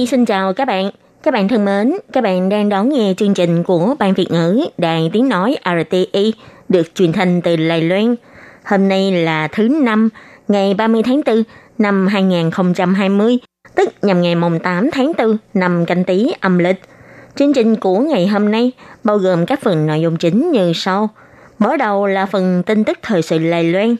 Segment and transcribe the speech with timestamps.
[0.00, 0.90] Nhi xin chào các bạn.
[1.22, 4.66] Các bạn thân mến, các bạn đang đón nghe chương trình của Ban Việt ngữ
[4.78, 6.34] Đài Tiếng Nói RTI
[6.68, 8.16] được truyền thanh từ Lài Loan.
[8.64, 10.08] Hôm nay là thứ năm,
[10.48, 11.42] ngày 30 tháng 4
[11.78, 13.38] năm 2020,
[13.74, 16.80] tức nhằm ngày mùng 8 tháng 4 năm canh tí âm lịch.
[17.36, 18.72] Chương trình của ngày hôm nay
[19.04, 21.08] bao gồm các phần nội dung chính như sau.
[21.58, 23.96] Mở đầu là phần tin tức thời sự Lài Loan,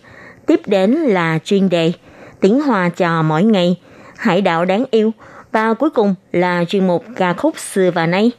[0.47, 1.93] tiếp đến là chuyên đề
[2.41, 3.77] tiếng hoa trò mỗi ngày,
[4.17, 5.13] hải đảo đáng yêu
[5.53, 8.31] và cuối cùng là chuyên mục ca khúc xưa và nay.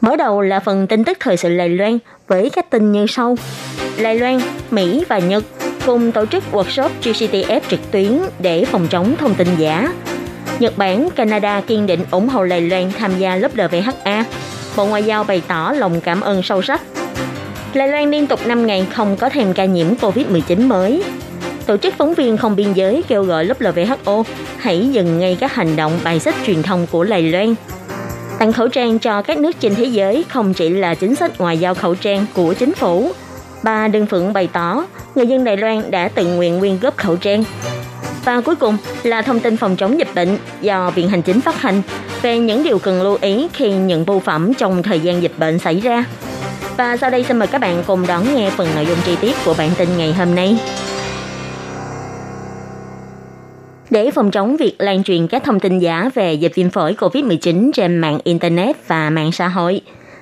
[0.00, 3.36] Mở đầu là phần tin tức thời sự Lài Loan với các tin như sau.
[3.96, 4.40] Lài Loan,
[4.70, 5.44] Mỹ và Nhật
[5.86, 9.92] cùng tổ chức workshop GCTF trực tuyến để phòng chống thông tin giả.
[10.58, 14.24] Nhật Bản, Canada kiên định ủng hộ Lài Loan tham gia lớp WHA.
[14.76, 16.80] Bộ Ngoại giao bày tỏ lòng cảm ơn sâu sắc.
[17.74, 21.02] Lài Loan liên tục 5 ngày không có thêm ca nhiễm COVID-19 mới.
[21.66, 24.22] Tổ chức phóng viên không biên giới kêu gọi lớp WHO
[24.58, 27.54] hãy dừng ngay các hành động bài xích truyền thông của Lài Loan.
[28.38, 31.58] Tặng khẩu trang cho các nước trên thế giới không chỉ là chính sách ngoại
[31.58, 33.12] giao khẩu trang của chính phủ.
[33.62, 34.84] Bà Đương Phượng bày tỏ,
[35.14, 37.44] người dân Đài Loan đã tự nguyện quyên góp khẩu trang.
[38.24, 41.60] Và cuối cùng là thông tin phòng chống dịch bệnh do Viện Hành Chính phát
[41.60, 41.82] hành
[42.22, 45.58] về những điều cần lưu ý khi nhận bưu phẩm trong thời gian dịch bệnh
[45.58, 46.04] xảy ra.
[46.76, 49.36] Và sau đây xin mời các bạn cùng đón nghe phần nội dung chi tiết
[49.44, 50.58] của bản tin ngày hôm nay.
[53.94, 57.70] Để phòng chống việc lan truyền các thông tin giả về dịch viêm phổi COVID-19
[57.74, 59.80] trên mạng Internet và mạng xã hội,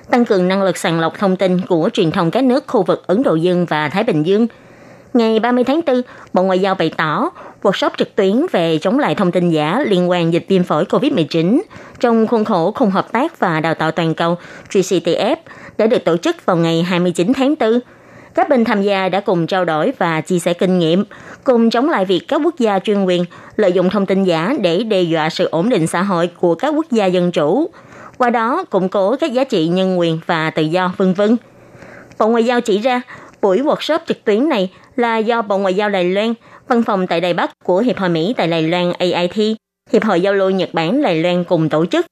[0.09, 3.07] tăng cường năng lực sàng lọc thông tin của truyền thông các nước khu vực
[3.07, 4.47] Ấn Độ Dương và Thái Bình Dương.
[5.13, 6.01] Ngày 30 tháng 4,
[6.33, 7.29] Bộ Ngoại giao bày tỏ
[7.63, 11.61] workshop trực tuyến về chống lại thông tin giả liên quan dịch viêm phổi COVID-19
[11.99, 14.37] trong khuôn khổ khung hợp tác và đào tạo toàn cầu
[14.69, 15.35] GCTF
[15.77, 17.79] đã được tổ chức vào ngày 29 tháng 4
[18.33, 21.03] các bên tham gia đã cùng trao đổi và chia sẻ kinh nghiệm,
[21.43, 24.83] cùng chống lại việc các quốc gia chuyên quyền lợi dụng thông tin giả để
[24.83, 27.69] đe dọa sự ổn định xã hội của các quốc gia dân chủ,
[28.17, 31.37] qua đó củng cố các giá trị nhân quyền và tự do, vân vân.
[32.19, 33.01] Bộ Ngoại giao chỉ ra,
[33.41, 36.33] buổi workshop trực tuyến này là do Bộ Ngoại giao Đài Loan,
[36.67, 39.57] văn phòng tại Đài Bắc của Hiệp hội Mỹ tại Đài Loan AIT,
[39.91, 42.05] Hiệp hội Giao lưu Nhật Bản Đài Loan cùng tổ chức.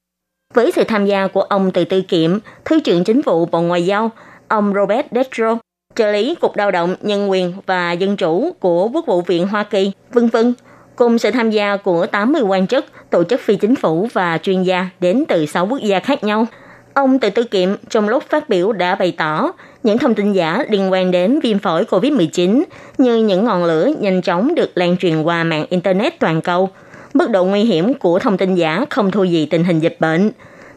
[0.54, 3.86] Với sự tham gia của ông Từ Tư Kiệm, Thứ trưởng Chính phủ Bộ Ngoại
[3.86, 4.12] giao,
[4.48, 5.58] ông Robert Detro,
[5.96, 9.64] trợ lý Cục Lao động, Nhân quyền và Dân chủ của Quốc vụ viện Hoa
[9.64, 10.54] Kỳ, vân vân,
[10.96, 14.64] cùng sự tham gia của 80 quan chức, tổ chức phi chính phủ và chuyên
[14.64, 16.48] gia đến từ 6 quốc gia khác nhau.
[16.94, 19.52] Ông Từ Tư Kiệm trong lúc phát biểu đã bày tỏ
[19.84, 22.64] những thông tin giả liên quan đến viêm phổi COVID-19
[22.98, 26.70] như những ngọn lửa nhanh chóng được lan truyền qua mạng Internet toàn cầu.
[27.14, 30.32] Mức độ nguy hiểm của thông tin giả không thua gì tình hình dịch bệnh.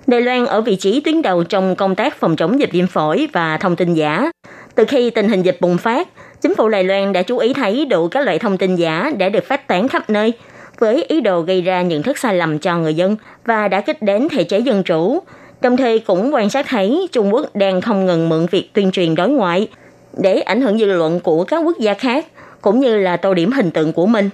[0.07, 3.29] Đài Loan ở vị trí tuyến đầu trong công tác phòng chống dịch viêm phổi
[3.33, 4.31] và thông tin giả.
[4.75, 6.09] Từ khi tình hình dịch bùng phát,
[6.41, 9.29] chính phủ Đài Loan đã chú ý thấy đủ các loại thông tin giả đã
[9.29, 10.33] được phát tán khắp nơi,
[10.79, 14.03] với ý đồ gây ra nhận thức sai lầm cho người dân và đã kích
[14.03, 15.23] đến thể chế dân chủ.
[15.61, 19.15] Đồng thời cũng quan sát thấy Trung Quốc đang không ngừng mượn việc tuyên truyền
[19.15, 19.69] đối ngoại
[20.13, 22.27] để ảnh hưởng dư luận của các quốc gia khác,
[22.61, 24.31] cũng như là tô điểm hình tượng của mình.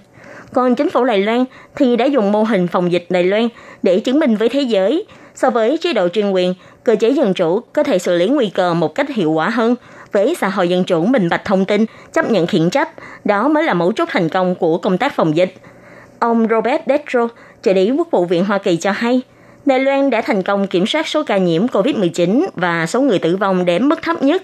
[0.53, 1.45] Còn chính phủ Đài Loan
[1.77, 3.49] thì đã dùng mô hình phòng dịch Đài Loan
[3.83, 7.35] để chứng minh với thế giới, so với chế độ chuyên quyền, cơ chế dân
[7.35, 9.75] chủ có thể xử lý nguy cơ một cách hiệu quả hơn
[10.13, 12.91] với xã hội dân chủ minh bạch thông tin, chấp nhận khiển trách,
[13.25, 15.55] đó mới là mấu chốt thành công của công tác phòng dịch.
[16.19, 17.29] Ông Robert Detro,
[17.63, 19.23] trợ lý Quốc vụ viện Hoa Kỳ cho hay,
[19.67, 23.37] Đài Loan đã thành công kiểm soát số ca nhiễm COVID-19 và số người tử
[23.37, 24.43] vong đến mức thấp nhất.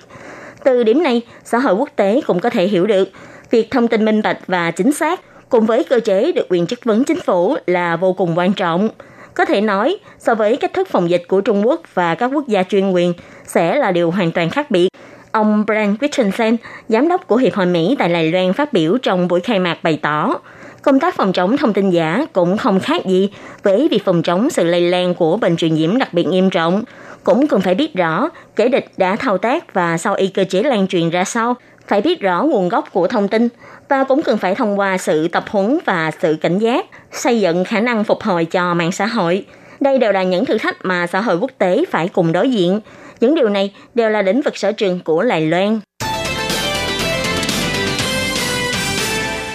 [0.65, 3.09] Từ điểm này, xã hội quốc tế cũng có thể hiểu được
[3.51, 6.85] việc thông tin minh bạch và chính xác cùng với cơ chế được quyền chất
[6.85, 8.89] vấn chính phủ là vô cùng quan trọng.
[9.35, 12.49] Có thể nói, so với cách thức phòng dịch của Trung Quốc và các quốc
[12.49, 13.13] gia chuyên quyền
[13.47, 14.89] sẽ là điều hoàn toàn khác biệt.
[15.37, 16.57] Ông Brian Christensen,
[16.89, 19.79] giám đốc của Hiệp hội Mỹ tại Đài Loan phát biểu trong buổi khai mạc
[19.83, 20.35] bày tỏ,
[20.83, 23.31] công tác phòng chống thông tin giả cũng không khác gì
[23.63, 26.85] với việc phòng chống sự lây lan của bệnh truyền nhiễm đặc biệt nghiêm trọng.
[27.25, 30.63] Cũng cần phải biết rõ kẻ địch đã thao tác và sau y cơ chế
[30.63, 31.55] lan truyền ra sao,
[31.89, 33.49] phải biết rõ nguồn gốc của thông tin
[33.89, 37.65] và cũng cần phải thông qua sự tập huấn và sự cảnh giác, xây dựng
[37.65, 39.45] khả năng phục hồi cho mạng xã hội.
[39.81, 42.81] Đây đều là những thử thách mà xã hội quốc tế phải cùng đối diện.
[43.21, 45.81] Những điều này đều là lĩnh vực sở trường của Lài Loan.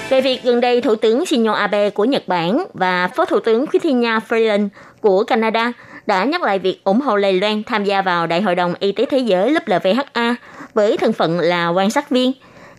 [0.09, 3.65] Về việc gần đây Thủ tướng Shinzo Abe của Nhật Bản và Phó Thủ tướng
[3.67, 4.67] Christina Freeland
[5.01, 5.71] của Canada
[6.05, 8.91] đã nhắc lại việc ủng hộ Lài Loan tham gia vào Đại hội đồng Y
[8.91, 10.35] tế Thế giới WHA
[10.73, 12.31] với thân phận là quan sát viên.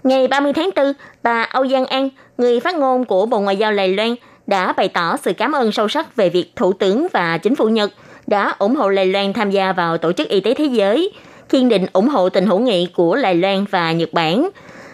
[0.02, 0.92] Ngày 30 tháng 4,
[1.22, 2.08] bà Âu Giang An,
[2.38, 4.14] người phát ngôn của Bộ Ngoại giao Lài Loan,
[4.46, 7.68] đã bày tỏ sự cảm ơn sâu sắc về việc Thủ tướng và Chính phủ
[7.68, 7.92] Nhật
[8.26, 11.12] đã ủng hộ Lài Loan tham gia vào Tổ chức Y tế Thế giới,
[11.48, 14.48] kiên định ủng hộ tình hữu nghị của Lài Loan và Nhật Bản.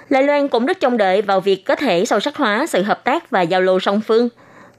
[0.08, 3.04] Lài Loan cũng rất trông đợi vào việc có thể sâu sắc hóa sự hợp
[3.04, 4.28] tác và giao lưu song phương.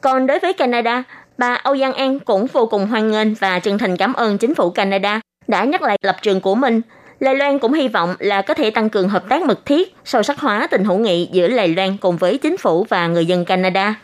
[0.01, 1.04] Còn đối với Canada,
[1.38, 4.56] bà Âu Giang An cũng vô cùng hoan nghênh và chân thành cảm ơn chính
[4.56, 6.81] phủ Canada đã nhắc lại lập trường của mình.
[7.19, 10.24] Lài Loan cũng hy vọng là có thể tăng cường hợp tác mật thiết, sâu
[10.24, 13.46] sắc hóa tình hữu nghị giữa Lài Loan cùng với chính phủ và người dân
[13.46, 13.96] Canada.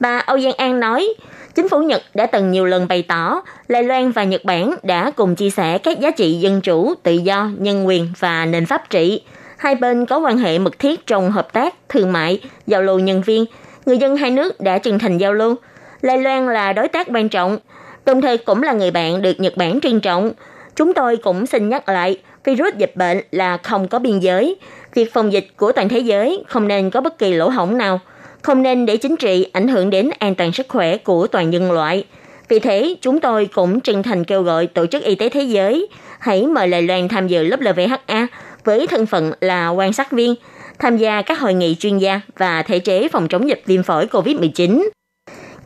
[0.00, 1.08] Bà Âu Giang An nói,
[1.54, 5.10] chính phủ Nhật đã từng nhiều lần bày tỏ Lai Loan và Nhật Bản đã
[5.16, 8.90] cùng chia sẻ các giá trị dân chủ, tự do, nhân quyền và nền pháp
[8.90, 9.22] trị.
[9.56, 13.22] Hai bên có quan hệ mật thiết trong hợp tác, thương mại, giao lưu nhân
[13.22, 13.44] viên.
[13.86, 15.54] Người dân hai nước đã chân thành giao lưu.
[16.02, 17.58] Lai Loan là đối tác quan trọng,
[18.04, 20.32] đồng thời cũng là người bạn được Nhật Bản trân trọng.
[20.76, 24.56] Chúng tôi cũng xin nhắc lại, virus dịch bệnh là không có biên giới.
[24.94, 28.00] Việc phòng dịch của toàn thế giới không nên có bất kỳ lỗ hổng nào–
[28.42, 31.72] không nên để chính trị ảnh hưởng đến an toàn sức khỏe của toàn nhân
[31.72, 32.04] loại.
[32.48, 35.88] Vì thế, chúng tôi cũng chân thành kêu gọi Tổ chức Y tế Thế giới
[36.18, 38.26] hãy mời Đài Loan tham dự lớp LVHA
[38.64, 40.34] với thân phận là quan sát viên,
[40.78, 44.06] tham gia các hội nghị chuyên gia và thể chế phòng chống dịch viêm phổi
[44.06, 44.88] COVID-19.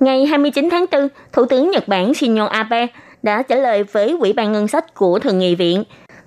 [0.01, 2.87] Ngày 29 tháng 4, Thủ tướng Nhật Bản Shinzo Abe
[3.23, 5.85] đã trả lời với Ủy ban Ngân sách của Thượng nghị viện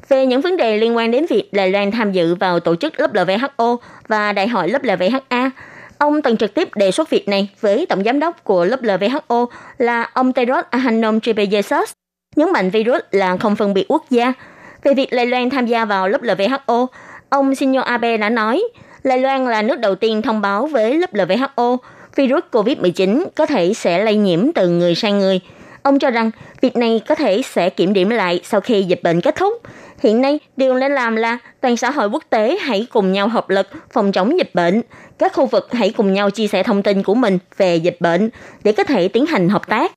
[0.10, 3.00] về những vấn đề liên quan đến việc Đài Loan tham dự vào tổ chức
[3.00, 5.50] lớp LVHO và Đại hội lớp LVHA
[6.00, 9.46] Ông từng trực tiếp đề xuất việc này với tổng giám đốc của lớp WHO
[9.78, 11.92] là ông Tedros Adhanom Ghebreyesus,
[12.36, 14.34] nhấn mạnh virus là không phân biệt quốc gia.
[14.84, 16.88] Về việc Lai Loan tham gia vào lớp WHO,
[17.30, 18.64] ông Shinzo Abe đã nói,
[19.04, 21.78] Lai Loan là nước đầu tiên thông báo với lớp WHO
[22.16, 25.40] virus COVID-19 có thể sẽ lây nhiễm từ người sang người.
[25.84, 26.32] Ông cho rằng
[26.62, 29.54] việc này có thể sẽ kiểm điểm lại sau khi dịch bệnh kết thúc.
[30.02, 33.50] Hiện nay, điều nên làm là toàn xã hội quốc tế hãy cùng nhau hợp
[33.50, 34.82] lực phòng chống dịch bệnh.
[35.18, 38.30] Các khu vực hãy cùng nhau chia sẻ thông tin của mình về dịch bệnh
[38.64, 39.92] để có thể tiến hành hợp tác.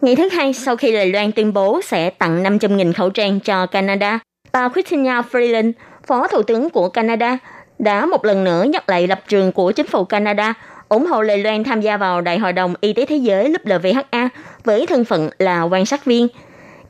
[0.00, 3.66] Ngày thứ hai, sau khi Đài Loan tuyên bố sẽ tặng 500.000 khẩu trang cho
[3.66, 4.18] Canada,
[4.52, 5.72] bà Christina Freeland,
[6.06, 7.38] Phó Thủ tướng của Canada,
[7.78, 10.54] đã một lần nữa nhắc lại lập trường của chính phủ Canada
[10.88, 14.28] ủng hộ Đài Loan tham gia vào Đại hội đồng Y tế Thế giới WHA
[14.64, 16.28] với thân phận là quan sát viên–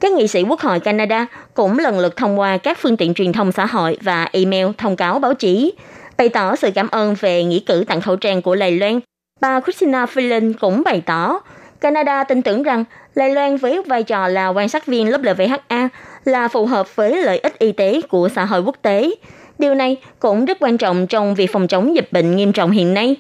[0.00, 3.32] các nghị sĩ Quốc hội Canada cũng lần lượt thông qua các phương tiện truyền
[3.32, 5.72] thông xã hội và email thông cáo báo chí,
[6.16, 9.00] bày tỏ sự cảm ơn về nghĩa cử tặng khẩu trang của Lài Loan.
[9.40, 11.40] Bà Christina Freeland cũng bày tỏ,
[11.80, 15.88] Canada tin tưởng rằng Lài Loan với vai trò là quan sát viên lớp LVHA
[16.24, 19.10] là phù hợp với lợi ích y tế của xã hội quốc tế.
[19.58, 22.94] Điều này cũng rất quan trọng trong việc phòng chống dịch bệnh nghiêm trọng hiện
[22.94, 23.16] nay.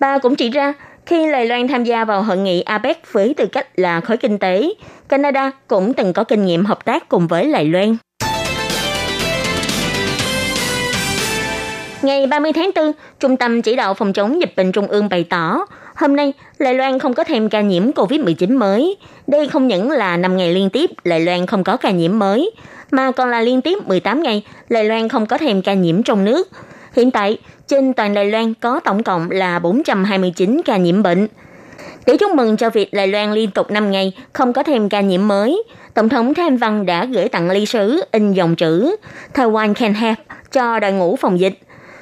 [0.00, 0.74] Bà cũng chỉ ra,
[1.06, 4.38] khi Đài Loan tham gia vào hội nghị APEC với tư cách là khối kinh
[4.38, 4.74] tế,
[5.08, 7.96] Canada cũng từng có kinh nghiệm hợp tác cùng với Đài Loan.
[12.02, 15.24] Ngày 30 tháng 4, Trung tâm Chỉ đạo Phòng chống dịch bệnh Trung ương bày
[15.24, 18.96] tỏ, hôm nay Đài Loan không có thêm ca nhiễm COVID-19 mới.
[19.26, 22.50] Đây không những là 5 ngày liên tiếp Đài Loan không có ca nhiễm mới,
[22.90, 26.24] mà còn là liên tiếp 18 ngày Đài Loan không có thêm ca nhiễm trong
[26.24, 26.48] nước.
[26.96, 27.38] Hiện tại,
[27.68, 31.28] trên toàn Đài Loan có tổng cộng là 429 ca nhiễm bệnh.
[32.06, 35.00] Để chúc mừng cho việc Đài Loan liên tục 5 ngày không có thêm ca
[35.00, 35.62] nhiễm mới,
[35.94, 38.96] Tổng thống Thanh Văn đã gửi tặng ly sứ in dòng chữ
[39.34, 40.18] Taiwan can help
[40.52, 41.58] cho đội ngũ phòng dịch.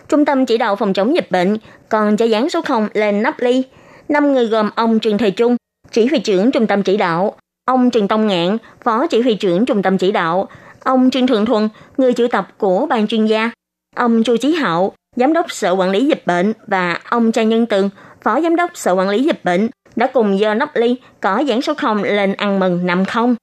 [0.09, 3.41] Trung tâm chỉ đạo phòng chống dịch bệnh còn cho dán số 0 lên nắp
[3.41, 3.63] ly.
[4.09, 5.57] Năm người gồm ông Trương Thầy Trung,
[5.91, 9.67] chỉ huy trưởng trung tâm chỉ đạo, ông Trần Tông Ngạn, phó chỉ huy trưởng
[9.67, 10.49] trung tâm chỉ đạo,
[10.85, 13.51] ông Trương Thượng Thuần, người chủ tập của ban chuyên gia,
[13.97, 17.67] ông Chu Chí Hạo, giám đốc sở quản lý dịch bệnh và ông Trang Nhân
[17.67, 17.91] Tường,
[18.23, 21.63] phó giám đốc sở quản lý dịch bệnh đã cùng do nắp ly có giảng
[21.63, 23.37] số 0 lên ăn mừng năm không.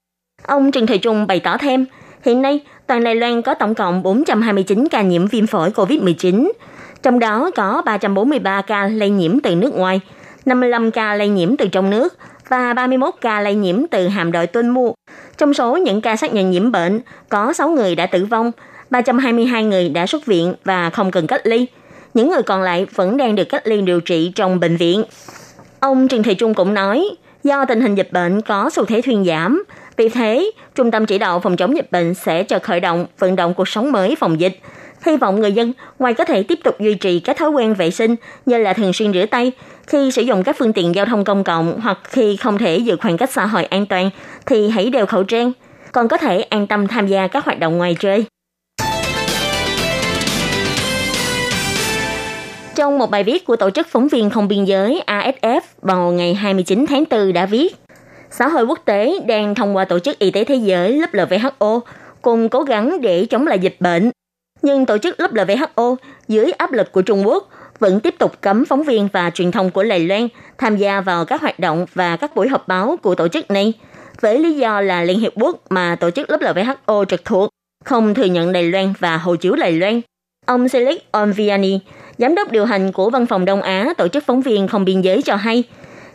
[0.47, 1.85] Ông Trần Thời Trung bày tỏ thêm,
[2.25, 6.51] hiện nay toàn Đài Loan có tổng cộng 429 ca nhiễm viêm phổi COVID-19,
[7.03, 10.01] trong đó có 343 ca lây nhiễm từ nước ngoài,
[10.45, 12.17] 55 ca lây nhiễm từ trong nước
[12.49, 14.93] và 31 ca lây nhiễm từ hàm đội tuân mu.
[15.37, 18.51] Trong số những ca xác nhận nhiễm bệnh, có 6 người đã tử vong,
[18.89, 21.65] 322 người đã xuất viện và không cần cách ly.
[22.13, 25.03] Những người còn lại vẫn đang được cách ly điều trị trong bệnh viện.
[25.79, 27.09] Ông Trần Thị Trung cũng nói,
[27.43, 29.63] do tình hình dịch bệnh có xu thế thuyên giảm,
[29.97, 33.35] vì thế, Trung tâm Chỉ đạo Phòng chống dịch bệnh sẽ cho khởi động vận
[33.35, 34.59] động cuộc sống mới phòng dịch.
[35.05, 37.91] Hy vọng người dân ngoài có thể tiếp tục duy trì các thói quen vệ
[37.91, 38.15] sinh
[38.45, 39.51] như là thường xuyên rửa tay,
[39.87, 42.97] khi sử dụng các phương tiện giao thông công cộng hoặc khi không thể giữ
[43.01, 44.09] khoảng cách xã hội an toàn
[44.45, 45.51] thì hãy đeo khẩu trang,
[45.91, 48.25] còn có thể an tâm tham gia các hoạt động ngoài trời.
[52.79, 56.33] Trong một bài viết của Tổ chức Phóng viên Không Biên giới ASF vào ngày
[56.33, 57.75] 29 tháng 4 đã viết,
[58.31, 61.79] xã hội quốc tế đang thông qua Tổ chức Y tế Thế giới WHO
[62.21, 64.11] cùng cố gắng để chống lại dịch bệnh.
[64.61, 65.95] Nhưng Tổ chức WHO
[66.27, 69.71] dưới áp lực của Trung Quốc vẫn tiếp tục cấm phóng viên và truyền thông
[69.71, 73.15] của Đài Loan tham gia vào các hoạt động và các buổi họp báo của
[73.15, 73.73] tổ chức này,
[74.21, 77.49] với lý do là Liên Hiệp Quốc mà tổ chức WHO trực thuộc
[77.85, 80.01] không thừa nhận Đài Loan và hộ chiếu Đài Loan.
[80.45, 81.79] Ông Selig Onviani,
[82.19, 85.01] giám đốc điều hành của Văn phòng Đông Á Tổ chức Phóng viên Không Biên
[85.01, 85.63] giới cho hay,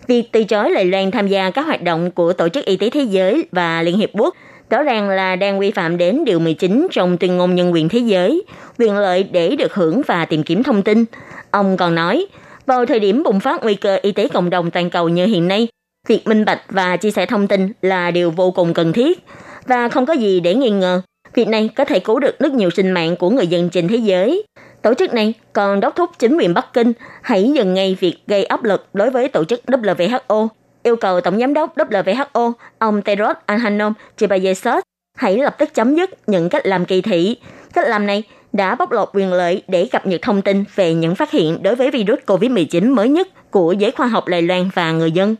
[0.06, 2.90] việc từ chối Đài Loan tham gia các hoạt động của Tổ chức Y tế
[2.90, 4.34] Thế giới và Liên Hiệp Quốc
[4.70, 7.98] rõ ràng là đang vi phạm đến Điều 19 trong tuyên ngôn nhân quyền thế
[7.98, 8.42] giới,
[8.78, 11.04] quyền lợi để được hưởng và tìm kiếm thông tin.
[11.50, 12.26] Ông còn nói,
[12.66, 15.48] vào thời điểm bùng phát nguy cơ y tế cộng đồng toàn cầu như hiện
[15.48, 15.68] nay,
[16.08, 19.18] việc minh bạch và chia sẻ thông tin là điều vô cùng cần thiết
[19.66, 21.02] và không có gì để nghi ngờ.
[21.34, 23.96] Việc này có thể cứu được rất nhiều sinh mạng của người dân trên thế
[23.96, 24.44] giới.
[24.84, 28.44] Tổ chức này còn đốc thúc chính quyền Bắc Kinh hãy dừng ngay việc gây
[28.44, 30.48] áp lực đối với tổ chức WHO,
[30.82, 34.82] yêu cầu Tổng giám đốc WHO ông Tedros Adhanom Ghebreyesus
[35.16, 37.36] hãy lập tức chấm dứt những cách làm kỳ thị.
[37.74, 38.22] Cách làm này
[38.52, 41.74] đã bóc lột quyền lợi để cập nhật thông tin về những phát hiện đối
[41.74, 45.36] với virus COVID-19 mới nhất của giới khoa học Đài Loan và người dân.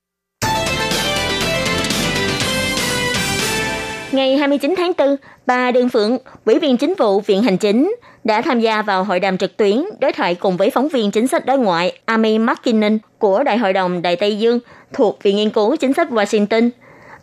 [4.14, 5.16] Ngày 29 tháng 4,
[5.46, 7.94] bà Đường Phượng, Ủy viên Chính vụ Viện Hành Chính,
[8.24, 11.26] đã tham gia vào hội đàm trực tuyến đối thoại cùng với phóng viên chính
[11.26, 14.60] sách đối ngoại Amy McKinnon của Đại hội đồng Đại Tây Dương
[14.92, 16.70] thuộc Viện Nghiên cứu Chính sách Washington.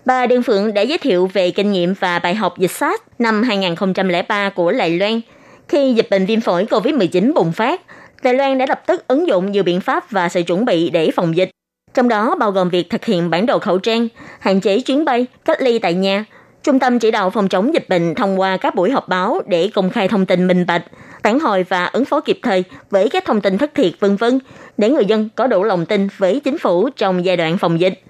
[0.05, 3.43] Bà Đường Phượng đã giới thiệu về kinh nghiệm và bài học dịch SARS năm
[3.43, 5.21] 2003 của Lài Loan.
[5.67, 7.81] Khi dịch bệnh viêm phổi COVID-19 bùng phát,
[8.23, 11.11] Đài Loan đã lập tức ứng dụng nhiều biện pháp và sự chuẩn bị để
[11.15, 11.49] phòng dịch.
[11.93, 14.07] Trong đó bao gồm việc thực hiện bản đồ khẩu trang,
[14.39, 16.25] hạn chế chuyến bay, cách ly tại nhà,
[16.63, 19.69] Trung tâm chỉ đạo phòng chống dịch bệnh thông qua các buổi họp báo để
[19.73, 20.83] công khai thông tin minh bạch,
[21.23, 24.39] phản hồi và ứng phó kịp thời với các thông tin thất thiệt vân vân
[24.77, 28.03] để người dân có đủ lòng tin với chính phủ trong giai đoạn phòng dịch.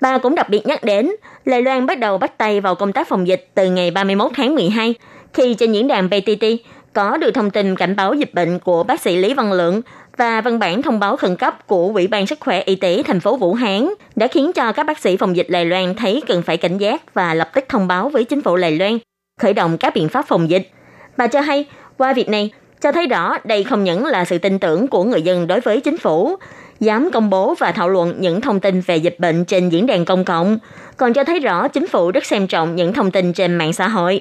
[0.00, 1.10] Bà cũng đặc biệt nhắc đến,
[1.44, 4.54] Đài Loan bắt đầu bắt tay vào công tác phòng dịch từ ngày 31 tháng
[4.54, 4.94] 12,
[5.34, 6.44] khi trên diễn đàn PTT
[6.92, 9.82] có được thông tin cảnh báo dịch bệnh của bác sĩ Lý Văn Lượng
[10.16, 13.20] và văn bản thông báo khẩn cấp của Ủy ban Sức khỏe Y tế thành
[13.20, 16.42] phố Vũ Hán đã khiến cho các bác sĩ phòng dịch Đài Loan thấy cần
[16.42, 18.98] phải cảnh giác và lập tức thông báo với chính phủ Đài Loan,
[19.40, 20.70] khởi động các biện pháp phòng dịch.
[21.16, 21.64] Bà cho hay,
[21.98, 25.22] qua việc này, cho thấy rõ đây không những là sự tin tưởng của người
[25.22, 26.36] dân đối với chính phủ,
[26.80, 30.04] dám công bố và thảo luận những thông tin về dịch bệnh trên diễn đàn
[30.04, 30.58] công cộng,
[30.96, 33.88] còn cho thấy rõ chính phủ rất xem trọng những thông tin trên mạng xã
[33.88, 34.20] hội,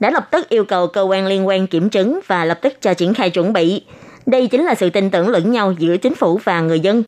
[0.00, 2.94] đã lập tức yêu cầu cơ quan liên quan kiểm chứng và lập tức cho
[2.94, 3.82] triển khai chuẩn bị.
[4.26, 7.02] Đây chính là sự tin tưởng lẫn nhau giữa chính phủ và người dân.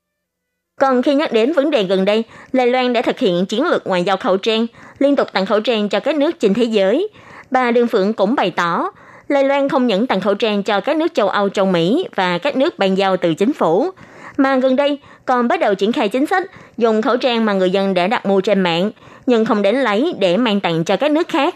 [0.80, 3.86] Còn khi nhắc đến vấn đề gần đây, Đài Loan đã thực hiện chiến lược
[3.86, 4.66] ngoại giao khẩu trang,
[4.98, 7.08] liên tục tặng khẩu trang cho các nước trên thế giới.
[7.50, 8.90] Bà Đường Phượng cũng bày tỏ,
[9.28, 12.38] Đài Loan không những tặng khẩu trang cho các nước châu Âu, châu Mỹ và
[12.38, 13.90] các nước bàn giao từ chính phủ,
[14.36, 17.70] mà gần đây còn bắt đầu triển khai chính sách dùng khẩu trang mà người
[17.70, 18.90] dân đã đặt mua trên mạng,
[19.26, 21.54] nhưng không đến lấy để mang tặng cho các nước khác.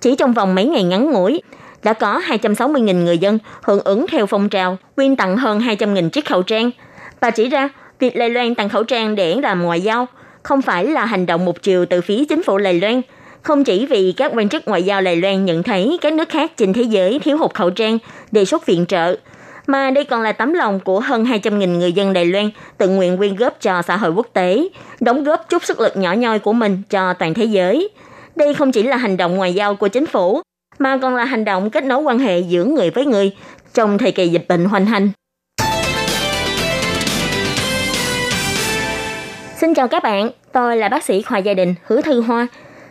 [0.00, 1.42] Chỉ trong vòng mấy ngày ngắn ngủi,
[1.84, 6.26] đã có 260.000 người dân hưởng ứng theo phong trào quyên tặng hơn 200.000 chiếc
[6.26, 6.70] khẩu trang.
[7.20, 10.06] Bà chỉ ra, việc Lài Loan tặng khẩu trang để làm ngoại giao
[10.42, 13.02] không phải là hành động một chiều từ phía chính phủ Lài Loan,
[13.42, 16.52] không chỉ vì các quan chức ngoại giao Lài Loan nhận thấy các nước khác
[16.56, 17.98] trên thế giới thiếu hụt khẩu trang,
[18.32, 19.16] đề xuất viện trợ,
[19.66, 23.16] mà đây còn là tấm lòng của hơn 200.000 người dân Đài Loan tự nguyện
[23.16, 24.68] quyên góp cho xã hội quốc tế,
[25.00, 27.88] đóng góp chút sức lực nhỏ nhoi của mình cho toàn thế giới.
[28.36, 30.42] Đây không chỉ là hành động ngoại giao của chính phủ,
[30.78, 33.32] mà còn là hành động kết nối quan hệ giữa người với người
[33.74, 35.10] trong thời kỳ dịch bệnh hoành hành.
[39.56, 42.46] Xin chào các bạn, tôi là bác sĩ khoa gia đình Hứa Thư Hoa.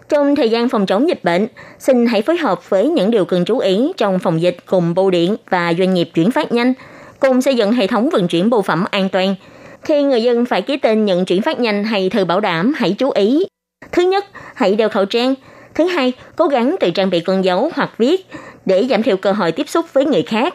[0.09, 1.47] Trong thời gian phòng chống dịch bệnh,
[1.79, 5.11] xin hãy phối hợp với những điều cần chú ý trong phòng dịch cùng bưu
[5.11, 6.73] điện và doanh nghiệp chuyển phát nhanh,
[7.19, 9.35] cùng xây dựng hệ thống vận chuyển bưu phẩm an toàn.
[9.83, 12.95] Khi người dân phải ký tên nhận chuyển phát nhanh hay thư bảo đảm, hãy
[12.97, 13.45] chú ý.
[13.91, 14.25] Thứ nhất,
[14.55, 15.33] hãy đeo khẩu trang.
[15.75, 18.27] Thứ hai, cố gắng tự trang bị con dấu hoặc viết
[18.65, 20.53] để giảm thiểu cơ hội tiếp xúc với người khác.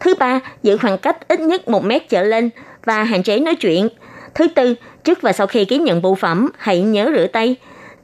[0.00, 2.50] Thứ ba, giữ khoảng cách ít nhất 1 mét trở lên
[2.84, 3.88] và hạn chế nói chuyện.
[4.34, 7.56] Thứ tư, trước và sau khi ký nhận bưu phẩm, hãy nhớ rửa tay.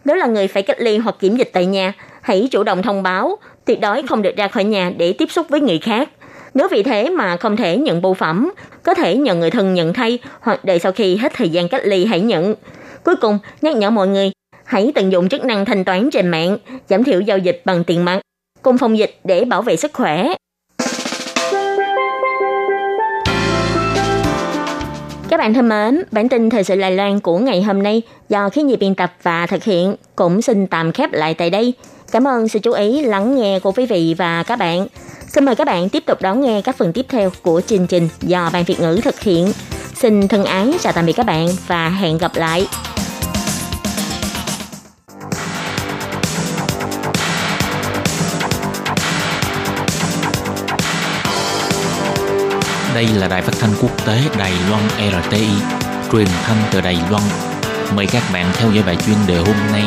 [0.05, 3.03] Nếu là người phải cách ly hoặc kiểm dịch tại nhà, hãy chủ động thông
[3.03, 6.09] báo, tuyệt đối không được ra khỏi nhà để tiếp xúc với người khác.
[6.55, 9.93] Nếu vì thế mà không thể nhận bưu phẩm, có thể nhờ người thân nhận
[9.93, 12.55] thay hoặc đợi sau khi hết thời gian cách ly hãy nhận.
[13.05, 14.33] Cuối cùng, nhắc nhở mọi người
[14.69, 16.59] hãy tận dụng chức năng thanh toán trên mạng,
[16.89, 18.21] giảm thiểu giao dịch bằng tiền mặt,
[18.63, 20.35] cùng phòng dịch để bảo vệ sức khỏe.
[25.29, 28.49] Các bạn thân mến, bản tin thời sự Lài Loan của ngày hôm nay do
[28.49, 31.73] khí nhi biên tập và thực hiện cũng xin tạm khép lại tại đây.
[32.13, 34.87] Cảm ơn sự chú ý lắng nghe của quý vị và các bạn.
[35.29, 38.09] Xin mời các bạn tiếp tục đón nghe các phần tiếp theo của chương trình
[38.21, 39.53] do Ban Việt ngữ thực hiện.
[39.95, 42.67] Xin thân ái chào tạm biệt các bạn và hẹn gặp lại.
[52.99, 55.47] Đây là đài phát thanh quốc tế Đài Loan RTI,
[56.13, 57.23] truyền thanh từ Đài Loan.
[57.97, 59.85] Mời các bạn theo dõi bài chuyên đề hôm nay.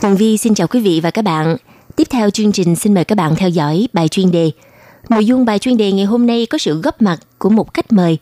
[0.00, 1.56] Tường Vi xin chào quý vị và các bạn.
[1.96, 4.50] Tiếp theo chương trình xin mời các bạn theo dõi bài chuyên đề.
[5.08, 7.92] Nội dung bài chuyên đề ngày hôm nay có sự góp mặt của một khách
[7.92, 8.18] mời.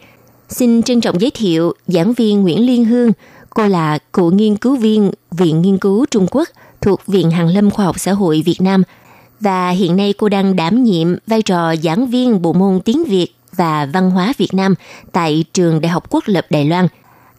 [0.49, 3.13] Xin trân trọng giới thiệu giảng viên Nguyễn Liên Hương.
[3.51, 6.49] Cô là cựu nghiên cứu viên Viện Nghiên cứu Trung Quốc
[6.81, 8.83] thuộc Viện Hàn Lâm Khoa học Xã hội Việt Nam–
[9.41, 13.27] và hiện nay cô đang đảm nhiệm vai trò giảng viên bộ môn tiếng Việt
[13.57, 14.75] và văn hóa Việt Nam
[15.13, 16.89] tại Trường Đại học Quốc lập Đài Loan.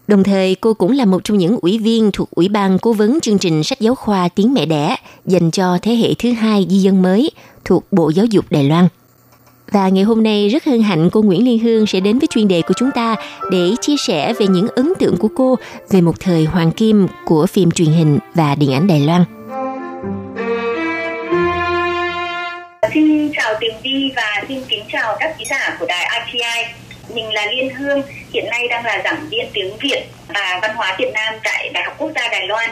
[0.08, 3.20] Đồng thời, cô cũng là một trong những ủy viên thuộc Ủy ban cố vấn
[3.20, 6.78] chương trình sách giáo khoa tiếng mẹ đẻ dành cho thế hệ thứ hai di
[6.78, 7.32] dân mới
[7.66, 8.88] thuộc Bộ Giáo dục Đài Loan.
[9.72, 12.48] Và ngày hôm nay rất hân hạnh cô Nguyễn Liên Hương sẽ đến với chuyên
[12.48, 13.16] đề của chúng ta
[13.52, 15.56] để chia sẻ về những ấn tượng của cô
[15.90, 19.37] về một thời hoàng kim của phim truyền hình và điện ảnh Đài Loan.
[22.98, 26.66] Xin chào Tường Vi và xin kính chào các quý giả của đài RTI.
[27.14, 28.02] Mình là Liên Hương,
[28.34, 31.84] hiện nay đang là giảng viên tiếng Việt và văn hóa Việt Nam tại Đại
[31.84, 32.70] học Quốc gia Đài Loan.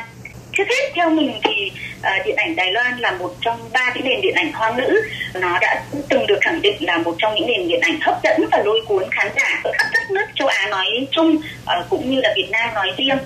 [0.57, 4.03] Trước hết theo mình thì uh, điện ảnh Đài Loan là một trong ba cái
[4.03, 5.01] nền điện ảnh hoa ngữ.
[5.33, 8.45] Nó đã từng được khẳng định là một trong những nền điện ảnh hấp dẫn
[8.51, 12.11] và lôi cuốn khán giả ở khắp các nước châu Á nói chung uh, cũng
[12.11, 13.17] như là Việt Nam nói riêng.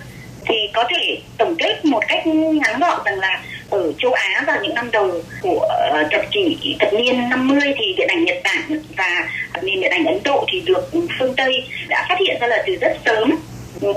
[0.45, 4.57] Thì có thể tổng kết một cách ngắn gọn rằng là ở châu Á vào
[4.63, 8.81] những năm đầu của ờ, thập kỷ thập niên 50 thì điện ảnh Nhật Bản
[8.97, 9.29] và
[9.61, 12.75] nền điện ảnh Ấn Độ thì được phương Tây đã phát hiện ra là từ
[12.75, 13.35] rất sớm.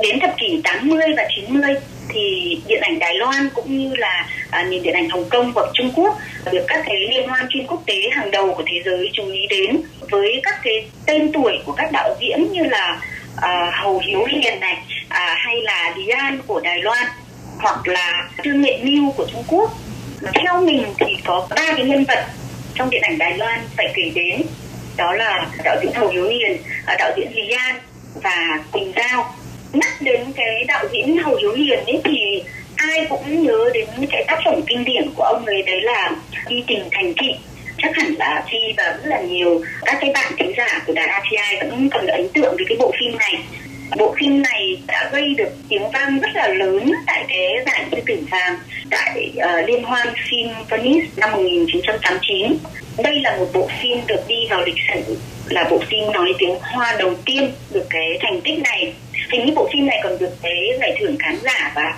[0.02, 1.74] Đến thập kỷ 80 và 90
[2.08, 5.62] thì điện ảnh Đài Loan cũng như là à, nền điện ảnh Hồng Kông và
[5.74, 6.18] Trung Quốc
[6.52, 9.46] được các cái liên hoan phim quốc tế hàng đầu của thế giới chú ý
[9.46, 13.00] đến với các cái tên tuổi của các đạo diễn như là
[13.36, 17.06] à, Hầu Hiếu Hiền này à, hay là Lý An của Đài Loan
[17.62, 19.72] hoặc là Trương Nghệ Mưu của Trung Quốc.
[20.34, 22.26] Theo mình thì có ba cái nhân vật
[22.74, 24.42] trong điện ảnh Đài Loan phải kể đến.
[24.96, 26.56] Đó là đạo diễn hồ Hiếu Hiền,
[26.86, 27.76] à, đạo diễn Lý An
[28.22, 29.34] và Quỳnh Giao.
[29.72, 32.42] Nhắc đến cái đạo diễn hồ Hiếu Hiền ấy thì
[32.76, 36.10] ai cũng nhớ đến cái tác phẩm kinh điển của ông ấy đấy là
[36.48, 37.34] đi tình thành thị.
[37.78, 41.22] Chắc hẳn là Phi và rất là nhiều các cái bạn khán giả của đài
[41.22, 43.34] RTI vẫn còn ấn tượng với cái bộ phim này
[43.98, 47.96] bộ phim này đã gây được tiếng vang rất là lớn tại cái giải sư
[48.06, 48.58] tử vàng
[48.90, 52.56] tại uh, liên hoan phim Venice năm 1989
[52.98, 55.16] đây là một bộ phim được đi vào lịch sử
[55.48, 58.92] là bộ phim nói tiếng hoa đầu tiên được cái thành tích này.
[59.32, 61.94] Hình như bộ phim này còn được cái giải thưởng khán giả và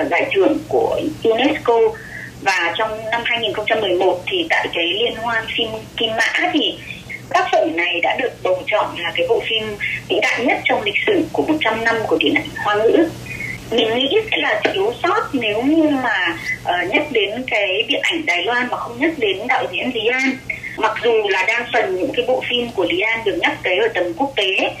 [0.00, 1.78] uh, giải thưởng của UNESCO.
[2.42, 6.78] Và trong năm 2011 thì tại cái liên hoan phim Kim Mã thì
[7.30, 9.76] tác phẩm này đã được bầu chọn là cái bộ phim
[10.08, 13.08] vĩ đại nhất trong lịch sử của 100 năm của điện ảnh hoa ngữ.
[13.70, 18.26] Mình nghĩ sẽ là thiếu sót nếu như mà uh, nhắc đến cái điện ảnh
[18.26, 20.30] Đài Loan mà không nhắc đến đạo diễn Lý An.
[20.76, 23.76] Mặc dù là đa phần những cái bộ phim của Lý An được nhắc tới
[23.76, 24.74] ở tầm quốc tế.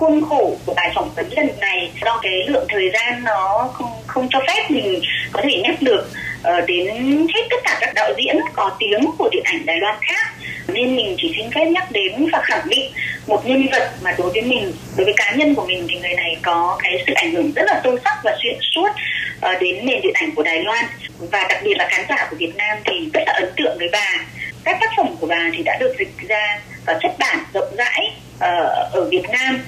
[0.00, 3.90] Khuôn khổ của bài phỏng vấn lần này do cái lượng thời gian nó không
[4.06, 5.00] không cho phép mình
[5.32, 6.08] có thể nhắc được.
[6.42, 6.86] Ờ, đến
[7.34, 10.32] hết tất cả các đạo diễn có tiếng của điện ảnh Đài Loan khác.
[10.68, 12.92] Nên mình chỉ xin phép nhắc đến và khẳng định
[13.26, 16.14] một nhân vật mà đối với mình, đối với cá nhân của mình thì người
[16.14, 18.88] này có cái sự ảnh hưởng rất là sâu sắc và xuyên suốt
[19.40, 20.84] ờ, đến nền điện ảnh của Đài Loan.
[21.18, 23.88] Và đặc biệt là khán giả của Việt Nam thì rất là ấn tượng với
[23.92, 24.12] bà.
[24.64, 28.12] Các tác phẩm của bà thì đã được dịch ra và xuất bản rộng rãi
[28.38, 29.64] ờ, ở Việt Nam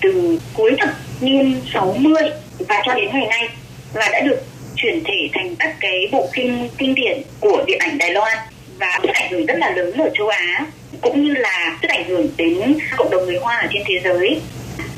[0.00, 2.22] từ cuối thập niên 60
[2.58, 3.48] và cho đến ngày nay.
[3.92, 4.42] Và đã được
[4.82, 8.38] chuyển thể thành các cái bộ phim kinh điển của điện ảnh Đài Loan
[8.78, 10.66] và sức ảnh hưởng rất là lớn ở châu Á
[11.00, 14.40] cũng như là sức ảnh hưởng đến cộng đồng người Hoa ở trên thế giới.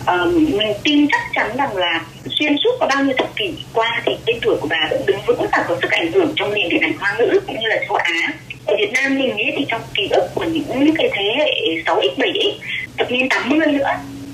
[0.00, 4.02] Uh, mình tin chắc chắn rằng là xuyên suốt có bao nhiêu thập kỷ qua
[4.06, 6.68] thì tên tuổi của bà vẫn đứng vững và có sức ảnh hưởng trong nền
[6.68, 8.32] điện ảnh hoa ngữ cũng như là châu Á.
[8.66, 11.52] Ở Việt Nam mình nghĩ thì trong ký ức của những cái thế hệ
[11.86, 12.52] 6x 7x
[12.98, 13.88] thập niên 80 nữa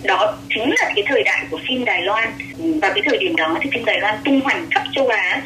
[0.04, 2.28] đó chính là cái thời đại của phim Đài Loan.
[2.82, 5.42] Và cái thời điểm đó thì phim Đài Loan tung hoành khắp châu Á.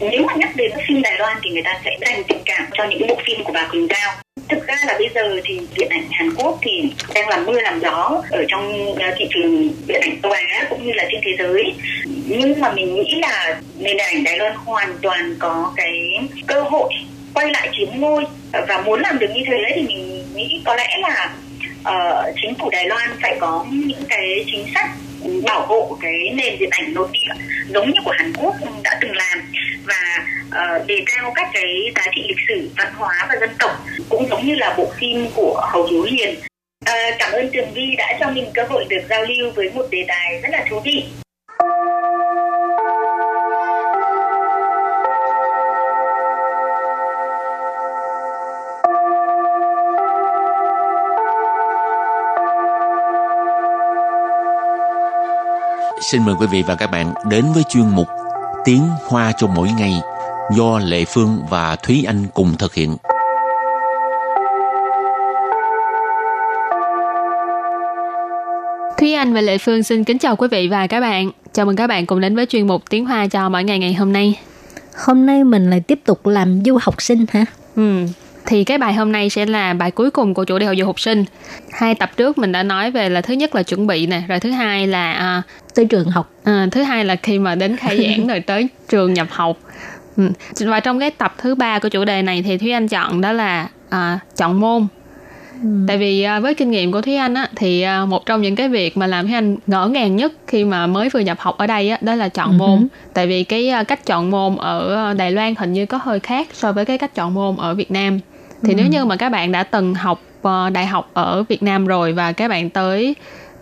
[0.00, 2.84] Nếu mà nhắc đến phim Đài Loan thì người ta sẽ dành tình cảm cho
[2.84, 4.14] những bộ phim của bà Quỳnh Giao.
[4.48, 7.80] Thực ra là bây giờ thì điện ảnh Hàn Quốc thì đang làm mưa làm
[7.80, 11.36] gió ở trong ờ, thị trường điện ảnh châu Á cũng như là trên thế
[11.38, 11.74] giới.
[12.26, 16.92] Nhưng mà mình nghĩ là nền ảnh Đài Loan hoàn toàn có cái cơ hội
[17.34, 18.24] quay lại chiếm ngôi
[18.68, 21.34] và muốn làm được như thế thì mình nghĩ có lẽ là
[21.88, 24.90] uh, chính phủ Đài Loan phải có những cái chính sách
[25.44, 29.16] bảo hộ cái nền điện ảnh nội địa giống như của Hàn Quốc đã từng
[29.16, 29.52] làm
[29.84, 33.86] và uh, đề cao các cái giá trị lịch sử văn hóa và dân tộc
[34.08, 36.34] cũng giống như là bộ phim của Hầu Hiếu Hiền
[36.90, 39.86] Uh, cảm ơn Tường Vi đã cho mình cơ hội được giao lưu với một
[39.90, 41.04] đề tài rất là thú vị.
[56.10, 58.08] Xin mời quý vị và các bạn đến với chuyên mục
[58.64, 59.92] Tiếng Hoa cho mỗi ngày
[60.56, 62.96] do Lệ Phương và Thúy Anh cùng thực hiện.
[68.98, 71.30] Thúy Anh và Lệ Phương xin kính chào quý vị và các bạn.
[71.52, 73.94] Chào mừng các bạn cùng đến với chuyên mục Tiếng Hoa cho mỗi ngày ngày
[73.94, 74.40] hôm nay.
[75.06, 77.44] Hôm nay mình lại tiếp tục làm du học sinh hả?
[77.76, 78.06] Ừ,
[78.46, 80.86] thì cái bài hôm nay sẽ là bài cuối cùng của chủ đề học du
[80.86, 81.24] học sinh.
[81.72, 84.40] Hai tập trước mình đã nói về là thứ nhất là chuẩn bị nè, rồi
[84.40, 85.42] thứ hai là à,
[85.74, 86.30] tới trường học.
[86.44, 89.58] À, thứ hai là khi mà đến khai giảng rồi tới trường nhập học.
[90.16, 90.30] Ừ.
[90.60, 93.32] Và trong cái tập thứ ba của chủ đề này thì Thúy Anh chọn đó
[93.32, 94.86] là à, chọn môn
[95.62, 95.68] Ừ.
[95.88, 98.56] tại vì à, với kinh nghiệm của thúy anh á thì à, một trong những
[98.56, 101.58] cái việc mà làm thúy anh ngỡ ngàng nhất khi mà mới vừa nhập học
[101.58, 102.58] ở đây á đó là chọn uh-huh.
[102.58, 106.20] môn tại vì cái à, cách chọn môn ở đài loan hình như có hơi
[106.20, 108.20] khác so với cái cách chọn môn ở việt nam
[108.64, 108.76] thì uh-huh.
[108.76, 112.12] nếu như mà các bạn đã từng học ờ, đại học ở việt nam rồi
[112.12, 113.14] và các bạn tới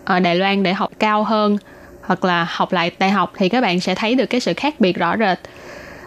[0.05, 1.57] ở đài loan để học cao hơn
[2.01, 4.79] hoặc là học lại đại học thì các bạn sẽ thấy được cái sự khác
[4.79, 5.39] biệt rõ rệt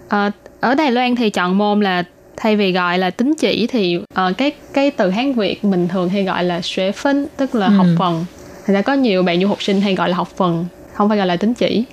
[0.09, 0.30] à,
[0.61, 2.04] ở đài loan thì chọn môn là
[2.37, 6.09] thay vì gọi là tính chỉ thì uh, cái cái từ hán việt mình thường
[6.09, 7.72] hay gọi là xuế phân tức là ừ.
[7.72, 8.24] học phần
[8.66, 11.18] thì ra có nhiều bạn du học sinh hay gọi là học phần không phải
[11.18, 11.85] gọi là tính chỉ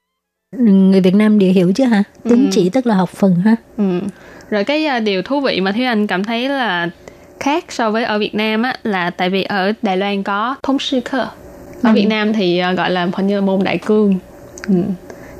[0.51, 2.49] người Việt Nam đều hiểu chứ hả tính ừ.
[2.51, 3.99] chỉ tức là học phần ha ừ.
[4.49, 6.89] Rồi cái uh, điều thú vị mà Thúy Anh cảm thấy là
[7.39, 10.79] khác so với ở Việt Nam á là tại vì ở Đài Loan có thông
[10.79, 11.91] sư cơ ở ừ.
[11.93, 14.15] Việt Nam thì uh, gọi là hình như là môn đại cương
[14.67, 14.75] ừ.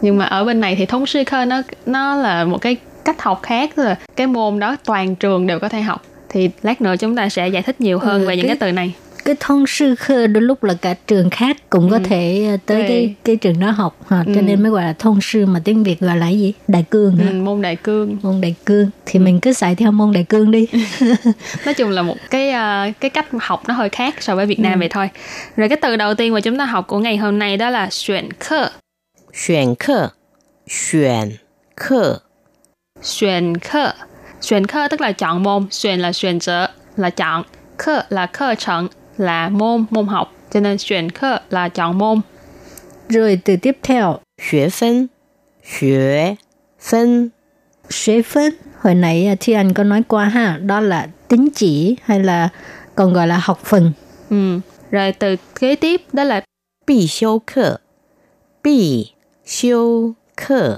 [0.01, 3.21] nhưng mà ở bên này thì thông sư cơ nó nó là một cái cách
[3.21, 6.81] học khác tức là cái môn đó toàn trường đều có thể học thì lát
[6.81, 8.93] nữa chúng ta sẽ giải thích nhiều hơn ừ, về những cái, cái từ này
[9.25, 12.03] cái thông sư khơ đôi lúc là cả trường khác cũng có ừ.
[12.03, 14.23] thể ờ, tới cái cái trường đó học ha.
[14.25, 14.41] cho ừ.
[14.41, 17.29] nên mới gọi là thông sư mà tiếng việt gọi là gì đại cương hả?
[17.29, 19.23] Ừ, môn đại cương môn đại cương thì ừ.
[19.23, 20.67] mình cứ xài theo môn đại cương đi
[21.65, 24.59] nói chung là một cái uh, cái cách học nó hơi khác so với việt
[24.59, 24.79] nam ừ.
[24.79, 25.09] vậy thôi
[25.55, 27.89] rồi cái từ đầu tiên mà chúng ta học của ngày hôm nay đó là
[27.91, 28.69] xuyển khơ
[29.33, 30.09] xuyển khơ
[30.69, 31.29] xuyển
[31.75, 32.19] khơ
[33.01, 33.91] xuyên khơ
[34.41, 37.43] xuyên khơ tức là chọn môn xuyên là xuyên trợ là chọn
[37.77, 40.33] khơ là khơ trận là môn môn học.
[40.51, 42.21] Cho nên xuyên khơ là chọn môn.
[43.09, 44.19] Rồi từ tiếp theo
[44.51, 45.07] xuế phân.
[45.79, 46.35] Xuế
[46.79, 47.29] phân.
[47.89, 48.53] Xuế phân.
[48.79, 52.49] Hồi nãy à, Thi Anh có nói qua ha đó là tính chỉ hay là
[52.95, 53.91] còn gọi là học phần.
[54.29, 54.59] Ừ.
[54.91, 56.41] rồi từ kế tiếp đó là
[56.87, 57.77] bị siêu khơ.
[58.63, 59.11] Bị
[59.45, 60.77] siêu khơ.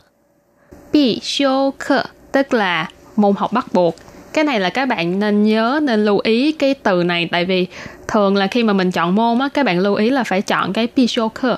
[0.93, 3.95] Bị siêu khơ tức là môn học bắt buộc
[4.35, 7.29] cái này là các bạn nên nhớ nên lưu ý cái từ này.
[7.31, 7.67] Tại vì
[8.07, 10.73] thường là khi mà mình chọn môn á các bạn lưu ý là phải chọn
[10.73, 11.55] cái Pishoker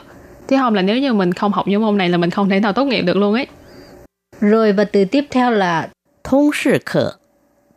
[0.47, 2.59] chứ không là nếu như mình không học những môn này là mình không thể
[2.59, 3.47] nào tốt nghiệp được luôn ấy.
[4.39, 5.89] Rồi và từ tiếp theo là
[6.23, 7.11] thông sư khơ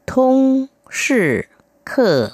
[0.07, 1.43] thông sư
[1.85, 2.29] khơ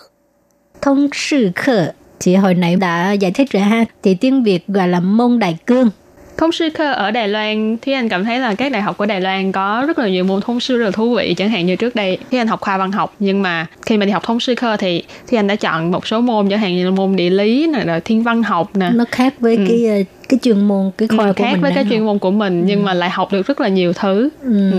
[0.82, 3.84] thông sư khơ chị hồi nãy đã giải thích rồi ha.
[4.02, 5.90] Thì tiếng việt gọi là môn đại cương
[6.36, 9.06] thông sư cơ ở Đài Loan thì anh cảm thấy là các đại học của
[9.06, 11.66] Đài Loan có rất là nhiều môn thông sư rất là thú vị chẳng hạn
[11.66, 14.22] như trước đây khi anh học khoa văn học nhưng mà khi mà đi học
[14.22, 16.90] thông sư cơ thì thì anh đã chọn một số môn chẳng hạn như là
[16.90, 19.64] môn địa lý nè rồi thiên văn học nè nó khác với ừ.
[19.68, 19.96] cái ờ,
[20.28, 22.60] cái chuyên môn cái khoa ừ, của khác mình với cái chuyên môn của mình
[22.60, 22.66] ừ.
[22.66, 24.70] nhưng mà lại học được rất là nhiều thứ ừ.
[24.72, 24.78] Ừ.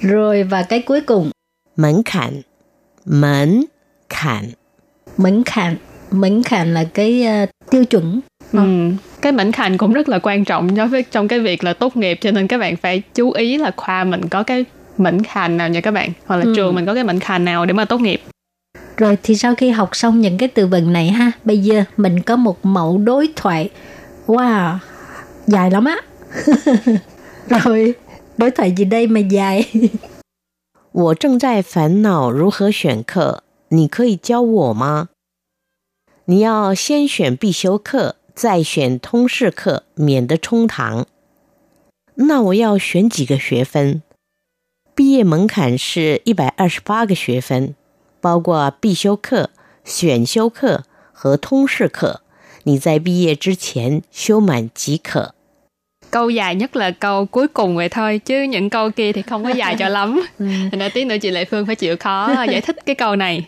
[0.00, 1.30] rồi và cái cuối cùng
[1.76, 2.42] mẫn khản
[3.04, 3.64] mẫn
[4.08, 4.44] khản
[5.16, 5.76] mẫn khản
[6.10, 8.20] mẫn khản là cái uh, tiêu chuẩn
[8.51, 8.91] Ừ.
[9.21, 11.97] cái mảnh khảnh cũng rất là quan trọng đối với trong cái việc là tốt
[11.97, 14.65] nghiệp cho nên các bạn phải chú ý là khoa mình có cái
[14.97, 16.53] mảnh khảnh nào nha các bạn hoặc là ừ.
[16.55, 18.21] trường mình có cái mảnh khảnh nào để mà tốt nghiệp
[18.97, 22.21] rồi thì sau khi học xong những cái từ vựng này ha bây giờ mình
[22.21, 23.69] có một mẫu đối thoại
[24.27, 24.77] wow
[25.47, 25.97] dài lắm á
[27.49, 27.93] rồi
[28.37, 29.65] đối thoại gì đây mà dài
[30.91, 35.09] 我正在烦恼如何选课，你可以教我吗？
[36.25, 41.05] 你要先选必修课， 再选通识课，免得冲堂。
[42.15, 44.01] 那我要选几个学分？
[44.95, 47.75] 毕业门槛是一百二十八个学分，
[48.19, 49.49] 包括必修课、
[49.83, 52.21] 选修课和通识课。
[52.63, 55.33] 你在毕业之前修满即可。
[56.09, 59.49] câu dài nhất là câu cuối cùng vậy thôi chứ những câu kia thì không có
[59.49, 62.75] dài cho lắm thành ra tí nữa chị lệ phương phải chịu khó giải thích
[62.85, 63.47] cái câu này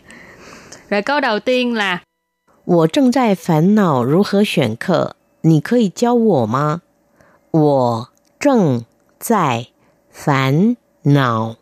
[0.89, 2.01] rồi câu đầu tiên là
[2.69, 6.81] 我正在烦恼如何选课， 你可以教我吗？
[7.49, 8.85] 我正
[9.17, 9.69] 在
[10.11, 11.55] 烦恼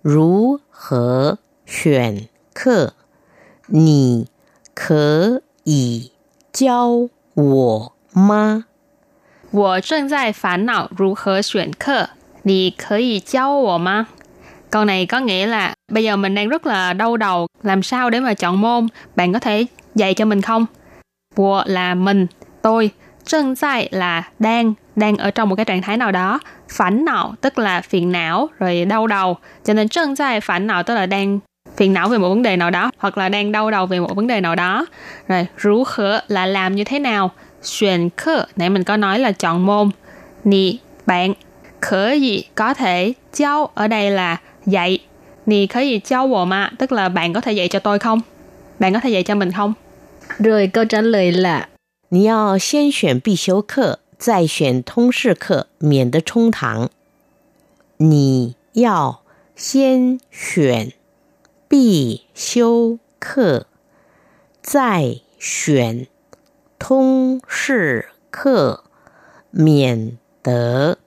[0.00, 1.36] 如何
[1.66, 2.94] 选课，
[3.66, 4.26] 你
[4.72, 6.12] 可以
[6.50, 8.64] 教我吗？
[9.50, 12.08] 我正在烦恼如何选课，
[12.42, 14.06] 你可以教我吗？
[14.70, 18.20] Câu này có nghĩa là bây giờ mình đang rất là đau đầu, làm sao để
[18.20, 18.86] mà chọn môn,
[19.16, 19.66] bạn có thể
[19.99, 20.65] dạy cho mình không?
[21.35, 22.27] Wo là mình,
[22.61, 22.91] tôi,
[23.25, 27.33] trân tại là đang, đang ở trong một cái trạng thái nào đó, phản não
[27.41, 31.05] tức là phiền não rồi đau đầu, cho nên trân tại phản não tức là
[31.05, 31.39] đang
[31.77, 34.15] phiền não về một vấn đề nào đó hoặc là đang đau đầu về một
[34.15, 34.85] vấn đề nào đó.
[35.27, 37.31] Rồi rú khở là làm như thế nào?
[37.61, 39.89] Xuyên khở, nãy mình có nói là chọn môn.
[40.43, 41.33] Nì, bạn.
[41.81, 44.99] Khở gì có thể cháu ở đây là dạy.
[45.45, 48.21] Nì khở gì cháu bồ mà, tức là bạn có thể dạy cho tôi không?
[48.79, 49.73] Bạn có thể dạy cho mình không?
[52.09, 56.89] 你要先选必修课，再选通识课，免得冲堂。
[57.97, 59.23] 你要
[59.55, 60.93] 先选
[61.67, 63.67] 必修课，
[64.61, 66.07] 再选
[66.77, 68.83] 通识课，
[69.51, 70.97] 免得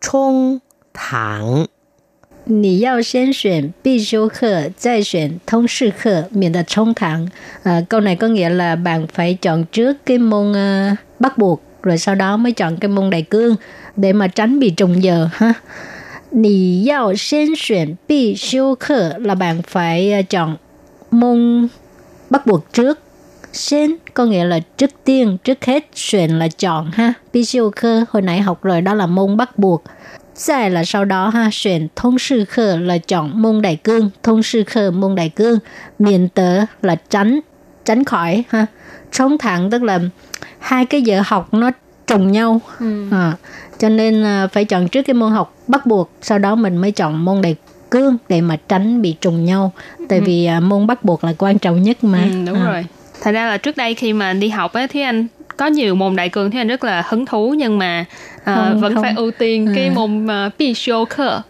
[0.00, 0.60] 冲
[0.92, 1.68] 堂。
[2.47, 7.29] 你要先选必修课，再选通识课，免得冲堂.
[7.63, 11.61] À, câu này có nghĩa là bạn phải chọn trước cái môn uh, bắt buộc,
[11.83, 13.55] rồi sau đó mới chọn cái môn đại cương
[13.95, 15.53] để mà tránh bị trùng giờ ha.
[16.31, 20.57] 你要先选必修课 là bạn phải uh, chọn
[21.11, 21.67] môn
[22.29, 22.99] bắt buộc trước.
[23.53, 27.13] Sen có nghĩa là trước tiên, trước hết, xuyên là chọn ha.
[27.33, 29.83] Bi siêu cơ hồi nãy học rồi đó là môn bắt buộc.
[30.38, 34.42] Sai là sau đó ha, xuyên thông sư khơ là chọn môn đại cương, thông
[34.42, 35.58] sư khơ môn đại cương,
[35.98, 37.40] miền tớ là tránh,
[37.84, 38.66] tránh khỏi ha.
[39.12, 39.98] Trống thẳng tức là
[40.58, 41.70] hai cái giờ học nó
[42.06, 42.60] trùng nhau.
[42.78, 43.08] Ừ.
[43.12, 43.32] À,
[43.78, 46.92] cho nên à, phải chọn trước cái môn học bắt buộc, sau đó mình mới
[46.92, 47.56] chọn môn đại
[47.90, 49.72] cương để mà tránh bị trùng nhau.
[50.08, 50.24] Tại ừ.
[50.26, 52.22] vì à, môn bắt buộc là quan trọng nhất mà.
[52.22, 52.72] Ừ, đúng à.
[52.72, 52.86] rồi.
[53.20, 55.26] Thật ra là trước đây khi mà đi học á, thì anh
[55.58, 58.04] có nhiều môn đại cương thì anh rất là hứng thú nhưng mà
[58.36, 59.02] uh, không, vẫn không.
[59.02, 59.72] phải ưu tiên à.
[59.76, 60.74] cái môn uh, pi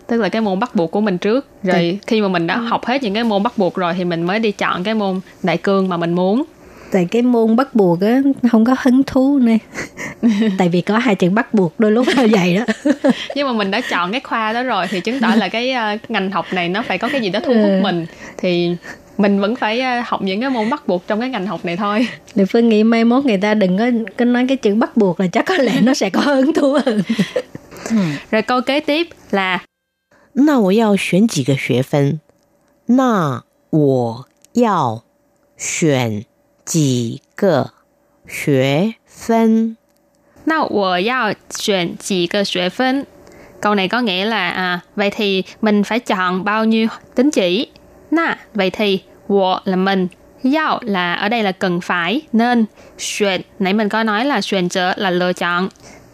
[0.07, 1.47] tức là cái môn bắt buộc của mình trước.
[1.63, 1.99] Rồi Thì...
[2.07, 4.39] khi mà mình đã học hết những cái môn bắt buộc rồi thì mình mới
[4.39, 6.45] đi chọn cái môn đại cương mà mình muốn.
[6.93, 9.59] Tại cái môn bắt buộc á không có hứng thú nè
[10.59, 12.91] tại vì có hai chữ bắt buộc đôi lúc là vậy đó.
[13.35, 16.11] Nhưng mà mình đã chọn cái khoa đó rồi thì chứng tỏ là cái uh,
[16.11, 17.81] ngành học này nó phải có cái gì đó thu hút ừ.
[17.83, 18.07] mình.
[18.37, 18.77] Thì
[19.18, 21.78] mình vẫn phải ờ, học những cái môn bắt buộc trong cái ngành học này
[21.78, 23.86] thôi Thì Phương nghĩ mai mốt người ta đừng có,
[24.18, 26.78] có nói cái chữ bắt buộc là chắc có lẽ nó sẽ có hứng thú
[26.86, 27.02] hơn
[28.32, 29.60] Rồi câu kế tiếp là
[30.36, 32.20] 那我要选几个学分？
[32.88, 35.04] 那我要
[35.58, 36.26] 选
[36.66, 37.70] 几个
[38.28, 39.78] 学分？
[40.46, 43.06] 那我要选几个学分？
[43.62, 47.68] Câu này có nghĩa là à, vậy thì mình phải chọn bao nhiêu tín chỉ?
[48.12, 50.08] Na, vậy thì 我 là mình,
[50.44, 52.66] yao là ở đây là cần phải, nên,
[52.98, 55.70] xuyên, nãy mình có nói là xuyên trở là lựa chọn,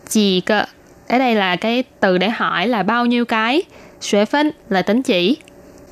[0.10, 0.64] chỉ cơ,
[1.08, 3.62] ở đây là cái từ để hỏi là bao nhiêu cái,
[4.02, 5.38] xuế phân là tính chỉ.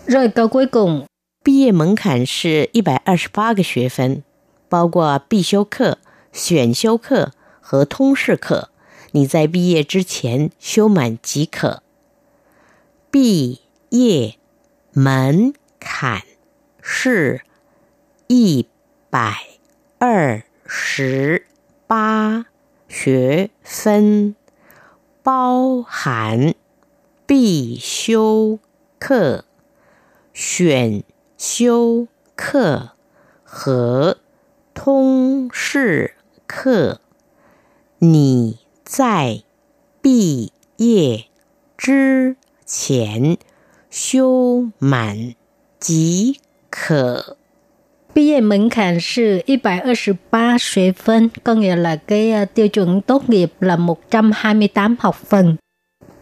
[0.07, 1.05] Rồi câu cuối cùng.
[1.43, 4.21] 毕业门槛是一百二十八个学分，
[4.69, 5.97] 包括必修课、
[6.33, 8.69] 选修课和通识课。
[9.11, 11.81] 你在毕业之前修满即可。
[13.09, 14.35] 毕业
[14.91, 15.53] 门
[15.84, 16.22] 坎
[16.80, 17.42] 是
[18.28, 18.68] 一
[19.10, 19.34] 百
[19.98, 21.46] 二十
[21.86, 22.46] 八
[22.88, 24.36] 学分，
[25.22, 26.54] 包含
[27.26, 28.60] 必修
[28.98, 29.44] 课、
[30.32, 31.02] 选
[31.36, 32.92] 修课
[33.42, 34.18] 和
[34.72, 36.14] 通识
[36.46, 37.00] 课。
[37.98, 39.42] 你在
[40.00, 41.26] 毕业
[41.76, 43.36] 之前
[43.90, 45.34] 修满。
[45.81, 47.37] 即可。
[48.13, 55.55] 毕业门槛是一百二十八 xuế phân, có nghĩa là cái uh, tiêu chuẩn tốt nghiệp là 128 học phần.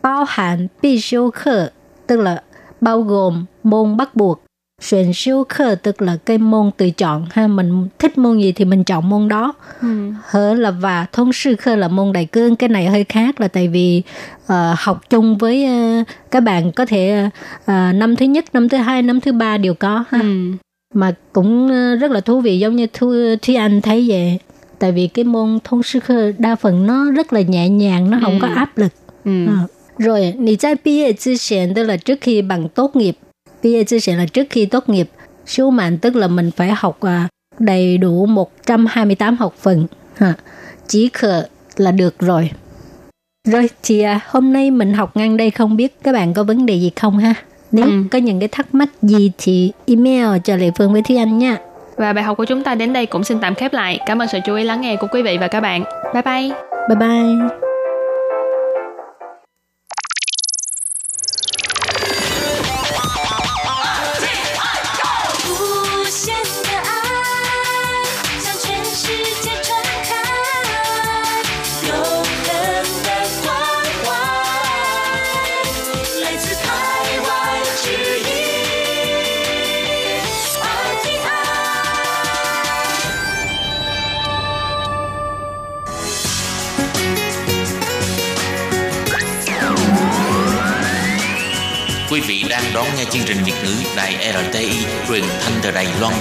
[0.02, 1.72] Bao hạn bi siêu khở,
[2.08, 2.44] tức là
[2.82, 4.42] bao gồm môn bắt buộc
[4.82, 8.66] Xuyên siêu khơ tức là cái môn tự chọn ha mình thích môn gì thì
[8.66, 10.12] mình chọn môn đó ừ.
[10.24, 13.48] hở là và thông sư khơ là môn đại cương cái này hơi khác là
[13.48, 14.02] tại vì
[14.44, 17.30] uh, học chung với uh, các bạn có thể
[17.62, 20.52] uh, năm thứ nhất năm thứ hai năm thứ ba đều có ha ừ.
[20.94, 24.40] mà cũng uh, rất là thú vị giống như thu thúy anh thấy vậy
[24.80, 28.20] tại vì cái môn thông sư khơ đa phần nó rất là nhẹ nhàng nó
[28.24, 28.40] không ừ.
[28.42, 28.92] có áp lực
[29.26, 29.48] ừ.
[29.48, 29.68] à.
[29.98, 33.18] rồi 你在毕业之前 tức là trước khi bằng tốt nghiệp
[33.63, 35.11] BA chia sẻ là trước khi tốt nghiệp,
[35.47, 39.87] số mạng tức là mình phải học à, đầy đủ 128 học phần.
[40.17, 40.35] Ha.
[40.87, 41.47] Chỉ khờ
[41.77, 42.51] là được rồi.
[43.49, 46.67] Rồi chị à, hôm nay mình học ngang đây không biết các bạn có vấn
[46.67, 47.35] đề gì không ha?
[47.73, 47.93] Nếu ừ.
[48.11, 51.57] có những cái thắc mắc gì thì email cho Lệ Phương với Thúy Anh nha.
[51.97, 54.01] Và bài học của chúng ta đến đây cũng xin tạm khép lại.
[54.07, 55.85] Cảm ơn sự chú ý lắng nghe của quý vị và các bạn.
[56.15, 56.51] Bye bye.
[56.89, 57.70] Bye bye.
[92.81, 96.15] Đón nghe chương trình Việt ngữ Đài RTI truyền thanh từ Đài Loan.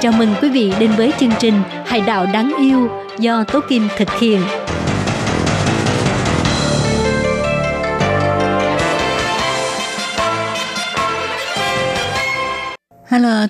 [0.00, 3.88] Chào mừng quý vị đến với chương trình Hải Đạo đáng yêu do Tố Kim
[3.98, 4.40] thực hiện.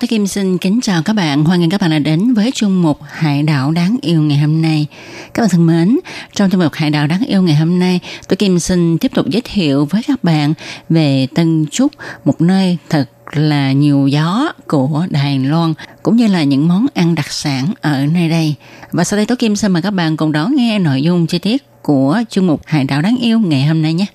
[0.02, 1.44] Thế Kim xin kính chào các bạn.
[1.44, 4.62] Hoan nghênh các bạn đã đến với chung mục Hải đảo đáng yêu ngày hôm
[4.62, 4.86] nay.
[5.34, 5.98] Các bạn thân mến,
[6.34, 9.26] trong chung mục Hải đảo đáng yêu ngày hôm nay, tôi Kim xin tiếp tục
[9.28, 10.54] giới thiệu với các bạn
[10.88, 11.92] về Tân Trúc,
[12.24, 17.14] một nơi thật là nhiều gió của Đài Loan cũng như là những món ăn
[17.14, 18.54] đặc sản ở nơi đây.
[18.92, 21.38] Và sau đây Tố Kim xin mời các bạn cùng đón nghe nội dung chi
[21.38, 24.06] tiết của chương mục Hải đảo đáng yêu ngày hôm nay nhé.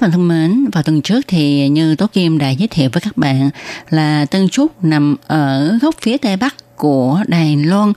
[0.00, 3.00] Các bạn thân mến, vào tuần trước thì như Tố Kim đã giới thiệu với
[3.00, 3.50] các bạn
[3.90, 7.92] là Tân Trúc nằm ở góc phía tây bắc của Đài Loan.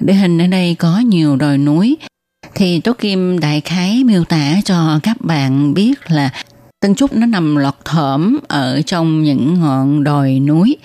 [0.00, 1.96] Địa hình ở đây có nhiều đồi núi.
[2.54, 6.30] Thì Tố Kim đại khái miêu tả cho các bạn biết là
[6.80, 10.76] Tân Trúc nó nằm lọt thởm ở trong những ngọn đồi núi.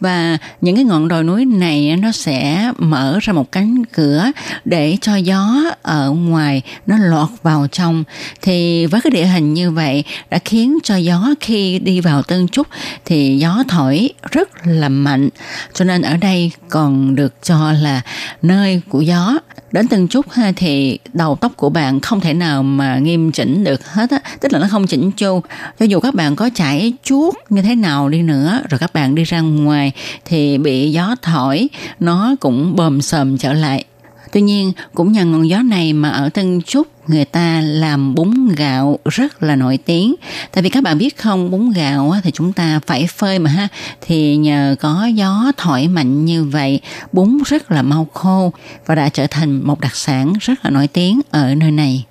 [0.00, 4.24] Và những cái ngọn đồi núi này nó sẽ mở ra một cánh cửa
[4.64, 8.04] để cho gió ở ngoài nó lọt vào trong.
[8.42, 12.48] Thì với cái địa hình như vậy đã khiến cho gió khi đi vào Tân
[12.48, 12.66] Trúc
[13.04, 15.28] thì gió thổi rất là mạnh.
[15.74, 18.00] Cho nên ở đây còn được cho là
[18.42, 19.38] nơi của gió.
[19.72, 23.86] Đến Tân Trúc thì đầu tóc của bạn không thể nào mà nghiêm chỉnh được
[23.86, 24.18] hết á.
[24.40, 25.39] Tức là nó không chỉnh chu
[25.78, 29.14] cho dù các bạn có chảy chuốt như thế nào đi nữa rồi các bạn
[29.14, 29.92] đi ra ngoài
[30.24, 31.68] thì bị gió thổi
[32.00, 33.84] nó cũng bờm sờm trở lại
[34.32, 38.48] Tuy nhiên, cũng nhờ ngọn gió này mà ở Tân Trúc người ta làm bún
[38.56, 40.14] gạo rất là nổi tiếng.
[40.52, 43.68] Tại vì các bạn biết không, bún gạo thì chúng ta phải phơi mà ha.
[44.00, 46.80] Thì nhờ có gió thổi mạnh như vậy,
[47.12, 48.52] bún rất là mau khô
[48.86, 52.04] và đã trở thành một đặc sản rất là nổi tiếng ở nơi này.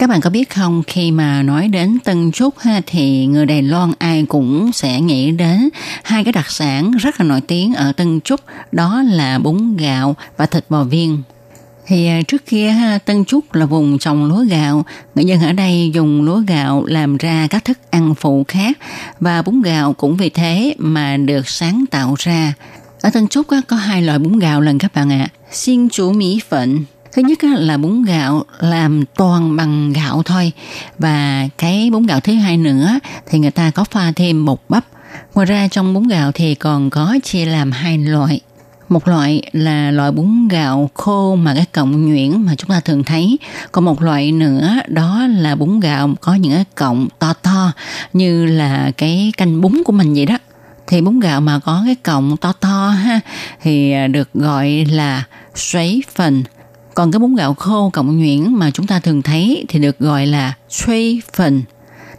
[0.00, 3.62] Các bạn có biết không, khi mà nói đến Tân Trúc ha, thì người Đài
[3.62, 5.68] Loan ai cũng sẽ nghĩ đến
[6.02, 8.40] hai cái đặc sản rất là nổi tiếng ở Tân Trúc,
[8.72, 11.22] đó là bún gạo và thịt bò viên.
[11.86, 14.84] Thì à, trước kia ha, Tân Trúc là vùng trồng lúa gạo,
[15.14, 18.78] người dân ở đây dùng lúa gạo làm ra các thức ăn phụ khác
[19.20, 22.54] và bún gạo cũng vì thế mà được sáng tạo ra.
[23.02, 25.32] Ở Tân Trúc có hai loại bún gạo lần các bạn ạ, à.
[25.50, 30.52] xin chú mỹ phận Thứ nhất là bún gạo làm toàn bằng gạo thôi
[30.98, 34.84] và cái bún gạo thứ hai nữa thì người ta có pha thêm bột bắp.
[35.34, 38.40] Ngoài ra trong bún gạo thì còn có chia làm hai loại.
[38.88, 43.04] Một loại là loại bún gạo khô mà cái cọng nhuyễn mà chúng ta thường
[43.04, 43.38] thấy.
[43.72, 47.72] Còn một loại nữa, đó là bún gạo có những cái cọng to to,
[48.12, 50.38] như là cái canh bún của mình vậy đó.
[50.86, 53.20] Thì bún gạo mà có cái cọng to to ha,
[53.62, 56.42] thì à, được gọi là xoáy phần
[56.94, 60.26] còn cái bún gạo khô cộng nhuyễn mà chúng ta thường thấy thì được gọi
[60.26, 61.62] là suy phần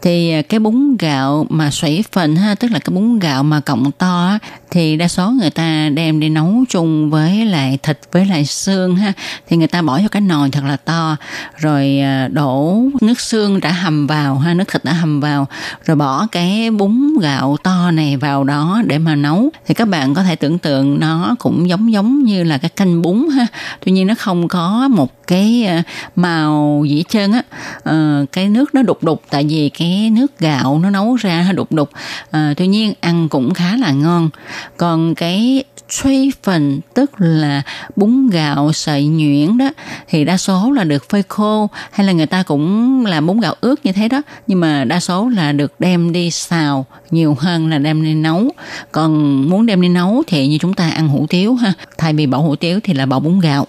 [0.02, 3.60] thì à, cái bún gạo mà xoảy phần ha tức là cái bún gạo mà
[3.60, 4.38] cộng to
[4.72, 8.96] thì đa số người ta đem đi nấu chung với lại thịt với lại xương
[8.96, 9.14] ha.
[9.48, 11.18] Thì người ta bỏ vô cái nồi thật là to
[11.58, 15.48] rồi à, đổ nước xương đã hầm vào ha nước thịt đã hầm vào
[15.86, 19.50] rồi bỏ cái bún gạo to này vào đó để mà nấu.
[19.68, 23.02] Thì các bạn có thể tưởng tượng nó cũng giống giống như là cái canh
[23.02, 23.48] bún ha.
[23.86, 25.84] Tuy nhiên nó không có một cái à,
[26.16, 27.44] màu dĩ chân trơn á.
[27.84, 31.72] Ờ, cái nước nó đục đục tại vì cái nước gạo nó nấu ra đục
[31.72, 31.90] đục.
[32.32, 34.30] À, tuy nhiên ăn cũng khá là ngon.
[34.78, 37.62] Còn cái suy phần tức là
[37.96, 39.70] bún gạo sợi nhuyễn đó
[40.08, 43.56] thì đa số là được phơi khô hay là người ta cũng làm bún gạo
[43.62, 44.22] ướt như thế đó.
[44.48, 48.50] Nhưng mà đa số là được đem đi xào nhiều hơn là đem đi nấu.
[48.92, 51.74] Còn muốn đem đi nấu thì như chúng ta ăn hủ tiếu ha.
[51.98, 53.68] Thay vì bỏ hủ tiếu thì là bỏ bún gạo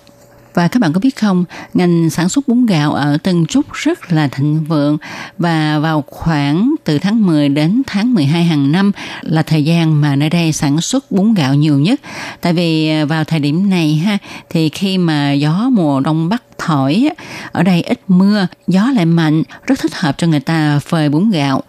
[0.55, 1.44] và các bạn có biết không,
[1.74, 4.98] ngành sản xuất bún gạo ở Tân Trúc rất là thịnh vượng
[5.38, 8.92] và vào khoảng từ tháng 10 đến tháng 12 hàng năm
[9.22, 12.00] là thời gian mà nơi đây sản xuất bún gạo nhiều nhất.
[12.40, 14.18] Tại vì à, vào thời điểm này ha
[14.50, 17.08] thì khi mà gió mùa đông bắc thổi.
[17.52, 21.30] Ở đây ít mưa gió lại mạnh rất thích hợp cho người ta phơi bún
[21.30, 21.62] gạo.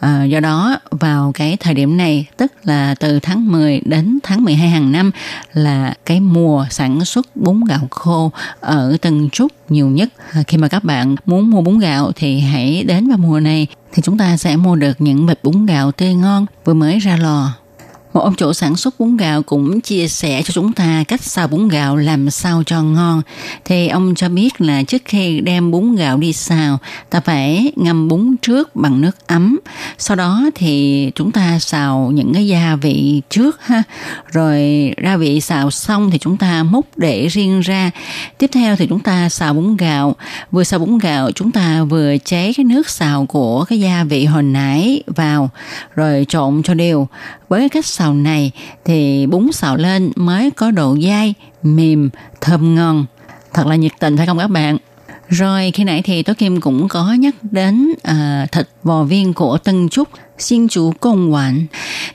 [0.00, 4.44] À, do đó vào cái thời điểm này tức là từ tháng 10 đến tháng
[4.44, 5.10] 12 hàng năm
[5.52, 10.08] là cái mùa sản xuất bún gạo khô ở Tân Trúc nhiều nhất.
[10.32, 13.66] À, khi mà các bạn muốn mua bún gạo thì hãy đến vào mùa này
[13.92, 17.16] thì chúng ta sẽ mua được những bịch bún gạo tươi ngon vừa mới ra
[17.16, 17.59] lò
[18.12, 21.48] một ông chủ sản xuất bún gạo cũng chia sẻ cho chúng ta cách xào
[21.48, 23.22] bún gạo làm sao cho ngon.
[23.64, 26.78] Thì ông cho biết là trước khi đem bún gạo đi xào,
[27.10, 29.58] ta phải ngâm bún trước bằng nước ấm.
[29.98, 33.82] Sau đó thì chúng ta xào những cái gia vị trước ha.
[34.32, 34.60] Rồi
[35.04, 37.90] gia vị xào xong thì chúng ta múc để riêng ra.
[38.38, 40.16] Tiếp theo thì chúng ta xào bún gạo.
[40.50, 44.24] Vừa xào bún gạo chúng ta vừa chế cái nước xào của cái gia vị
[44.24, 45.50] hồi nãy vào
[45.94, 47.08] rồi trộn cho đều.
[47.50, 48.52] Với cách xào này
[48.84, 53.06] thì bún xào lên mới có độ dai, mềm, thơm ngon.
[53.52, 54.78] Thật là nhiệt tình phải không các bạn?
[55.30, 59.58] Rồi khi nãy thì Tố Kim cũng có nhắc đến uh, thịt bò viên của
[59.58, 60.08] Tân Trúc
[60.38, 61.66] xin chủ công quản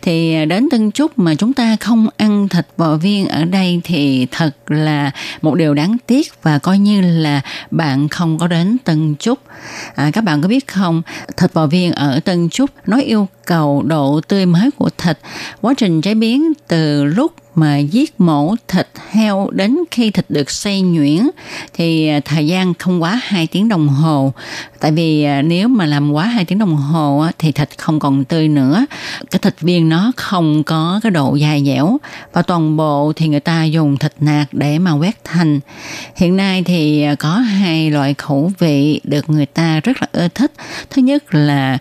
[0.01, 3.82] thì à, đến Tân Trúc mà chúng ta không ăn thịt bò viên ở đây
[3.84, 5.11] thì thật là
[5.41, 7.41] một điều đáng tiếc và coi như là
[7.72, 9.39] bạn không có đến Tân Trúc.
[9.95, 11.01] À, các bạn có biết không
[11.38, 15.18] thịt bò viên ở Tân Trúc nó yêu cầu độ tươi mới của thịt.
[15.61, 20.51] Quá trình chế biến từ lúc mà giết mổ thịt heo đến khi thịt được
[20.51, 21.30] xay nhuyễn
[21.74, 24.34] thì à, thời gian không quá 2 tiếng đồng hồ.
[24.80, 28.24] Tại vì à, nếu mà làm quá 2 tiếng đồng hồ thì thịt không còn
[28.26, 28.86] tươi nữa.
[29.32, 31.97] Cái thịt viên nó không có cái độ dài dẻo
[32.34, 35.60] và toàn bộ thì người ta dùng thịt nạc để mà quét thành.
[36.16, 40.28] Hiện nay thì à, có hai loại khẩu vị được người ta rất là ưa
[40.28, 40.51] thích.
[40.89, 41.78] Thứ nhất là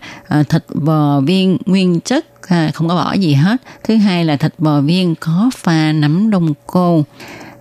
[0.49, 2.25] thịt bò viên nguyên chất
[2.73, 3.61] không có bỏ gì hết.
[3.83, 7.03] Thứ hai là thịt bò viên có pha nấm đông cô.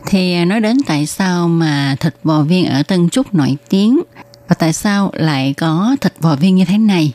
[0.07, 4.03] Thì à, nói đến tại sao mà thịt bò viên ở Tân Trúc nổi tiếng
[4.49, 7.13] và tại sao lại có thịt bò viên như thế này?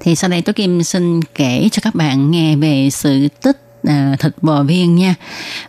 [0.00, 4.16] Thì sau đây tôi Kim xin kể cho các bạn nghe về sự tích à,
[4.18, 5.14] thịt bò viên nha.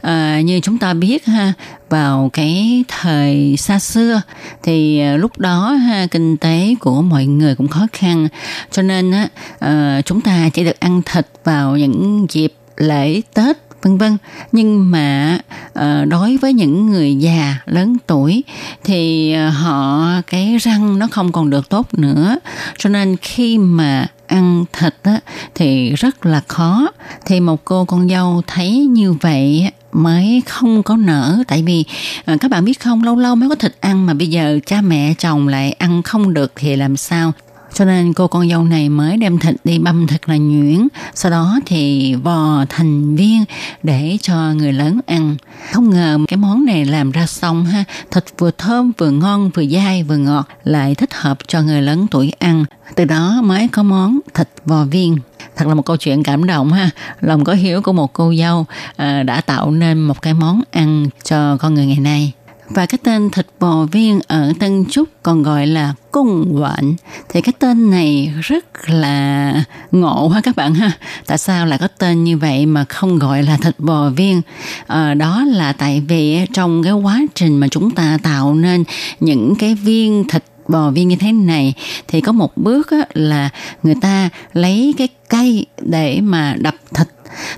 [0.01, 1.53] À, như chúng ta biết ha
[1.89, 4.21] vào cái thời xa xưa
[4.63, 8.27] thì à, lúc đó ha kinh tế của mọi người cũng khó khăn.
[8.71, 9.27] Cho nên á
[9.59, 14.17] à, chúng ta chỉ được ăn thịt vào những dịp lễ tết vân vân.
[14.51, 15.37] Nhưng mà
[15.73, 18.43] à, đối với những người già lớn tuổi
[18.83, 22.37] thì à, họ cái răng nó không còn được tốt nữa.
[22.77, 25.19] Cho nên khi mà ăn thịt á,
[25.55, 26.87] thì rất là khó.
[27.25, 31.85] Thì một cô con dâu thấy như vậy mới không có nở tại vì
[32.25, 34.81] à, các bạn biết không lâu lâu mới có thịt ăn mà bây giờ cha
[34.81, 37.31] mẹ chồng lại ăn không được thì làm sao?
[37.73, 40.87] Cho nên cô con dâu này mới đem thịt đi băm thật là nhuyễn.
[41.13, 43.45] Sau đó thì vò thành viên
[43.83, 45.35] để cho người lớn ăn.
[45.71, 47.83] Không ngờ cái món này làm ra xong ha.
[48.11, 52.07] Thịt vừa thơm vừa ngon vừa dai vừa ngọt lại thích hợp cho người lớn
[52.11, 52.65] tuổi ăn.
[52.95, 55.17] Từ đó mới có món thịt vò viên.
[55.55, 56.89] Thật là một câu chuyện cảm động ha.
[57.21, 58.65] Lòng có hiếu của một cô dâu
[58.95, 62.33] à, đã tạo nên một cái món ăn cho con người ngày nay
[62.73, 66.95] và cái tên thịt bò viên ở Tân Trúc còn gọi là cung quạnh.
[67.29, 69.53] Thì cái tên này rất là
[69.91, 70.91] ngộ ha các bạn ha.
[71.25, 74.41] Tại sao lại có tên như vậy mà không gọi là thịt bò viên?
[74.87, 78.83] À, đó là tại vì trong cái quá trình mà chúng ta tạo nên
[79.19, 81.73] những cái viên thịt bò viên như thế này
[82.07, 83.49] thì có một bước là
[83.83, 87.07] người ta lấy cái cây để mà đập thịt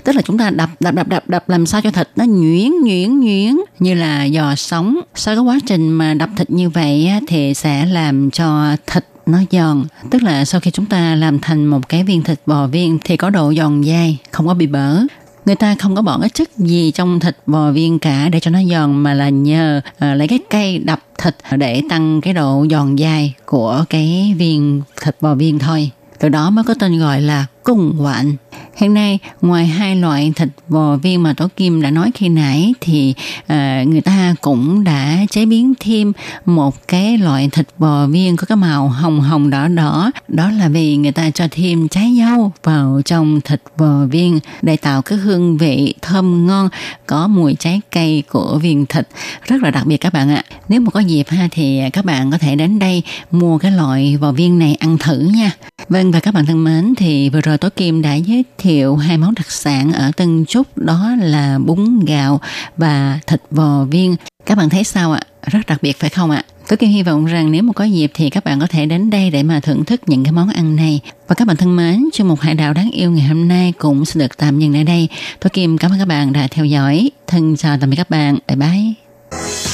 [0.04, 2.72] tức là chúng ta đập đập đập đập đập làm sao cho thịt nó nhuyễn
[2.84, 3.56] nhuyễn nhuyễn.
[3.78, 5.00] Như là giò sống.
[5.14, 9.38] Sau cái quá trình mà đập thịt như vậy thì sẽ làm cho thịt nó
[9.50, 9.84] giòn.
[10.10, 13.16] Tức là sau khi chúng ta làm thành một cái viên thịt bò viên thì
[13.16, 14.98] có độ giòn dai không có bị bở.
[15.46, 18.50] Người ta không có bỏ cái chất gì trong thịt bò viên cả để cho
[18.50, 22.66] nó giòn mà là nhờ uh, lấy cái cây đập thịt để tăng cái độ
[22.70, 25.90] giòn dai của cái viên thịt bò viên thôi.
[26.18, 28.34] Từ đó mới có tên gọi là cung quạnh
[28.76, 32.74] Hiện nay, ngoài hai loại thịt bò viên mà Tổ Kim đã nói khi nãy
[32.80, 33.14] thì
[33.46, 36.12] à, người ta cũng đã chế biến thêm
[36.46, 40.10] một cái loại thịt bò viên có cái màu hồng hồng đỏ đỏ.
[40.28, 44.76] Đó là vì người ta cho thêm trái dâu vào trong thịt bò viên để
[44.76, 46.68] tạo cái hương vị thơm ngon,
[47.06, 49.08] có mùi trái cây của viên thịt
[49.46, 50.44] rất là đặc biệt các bạn ạ.
[50.68, 54.18] Nếu mà có dịp ha thì các bạn có thể đến đây mua cái loại
[54.20, 55.50] bò viên này ăn thử nha.
[55.88, 58.63] Vâng và các bạn thân mến thì vừa rồi Tố Kim đã giới thiệu
[58.96, 62.40] hai món đặc sản ở Tân Trúc đó là bún gạo
[62.76, 64.16] và thịt bò viên.
[64.46, 65.20] Các bạn thấy sao ạ?
[65.42, 66.44] Rất đặc biệt phải không ạ?
[66.68, 69.10] tôi Kim hy vọng rằng nếu mà có dịp thì các bạn có thể đến
[69.10, 71.00] đây để mà thưởng thức những cái món ăn này.
[71.28, 74.04] Và các bạn thân mến, chương mục hải đảo đáng yêu ngày hôm nay cũng
[74.04, 75.08] sẽ được tạm dừng ở đây.
[75.40, 77.10] tôi Kim cảm ơn các bạn đã theo dõi.
[77.26, 78.38] Thân chào tạm biệt các bạn.
[78.48, 79.73] Bye bye.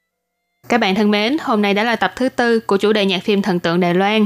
[0.71, 3.23] Các bạn thân mến, hôm nay đã là tập thứ tư của chủ đề nhạc
[3.23, 4.25] phim thần tượng Đài Loan.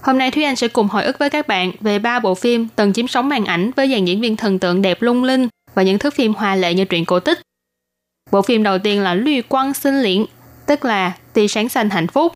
[0.00, 2.68] Hôm nay Thúy Anh sẽ cùng hồi ức với các bạn về ba bộ phim
[2.76, 5.82] từng chiếm sóng màn ảnh với dàn diễn viên thần tượng đẹp lung linh và
[5.82, 7.38] những thước phim hoa lệ như truyện cổ tích.
[8.30, 10.24] Bộ phim đầu tiên là Lưu Quang Sinh Liễn,
[10.66, 12.32] tức là Tia sáng xanh hạnh phúc.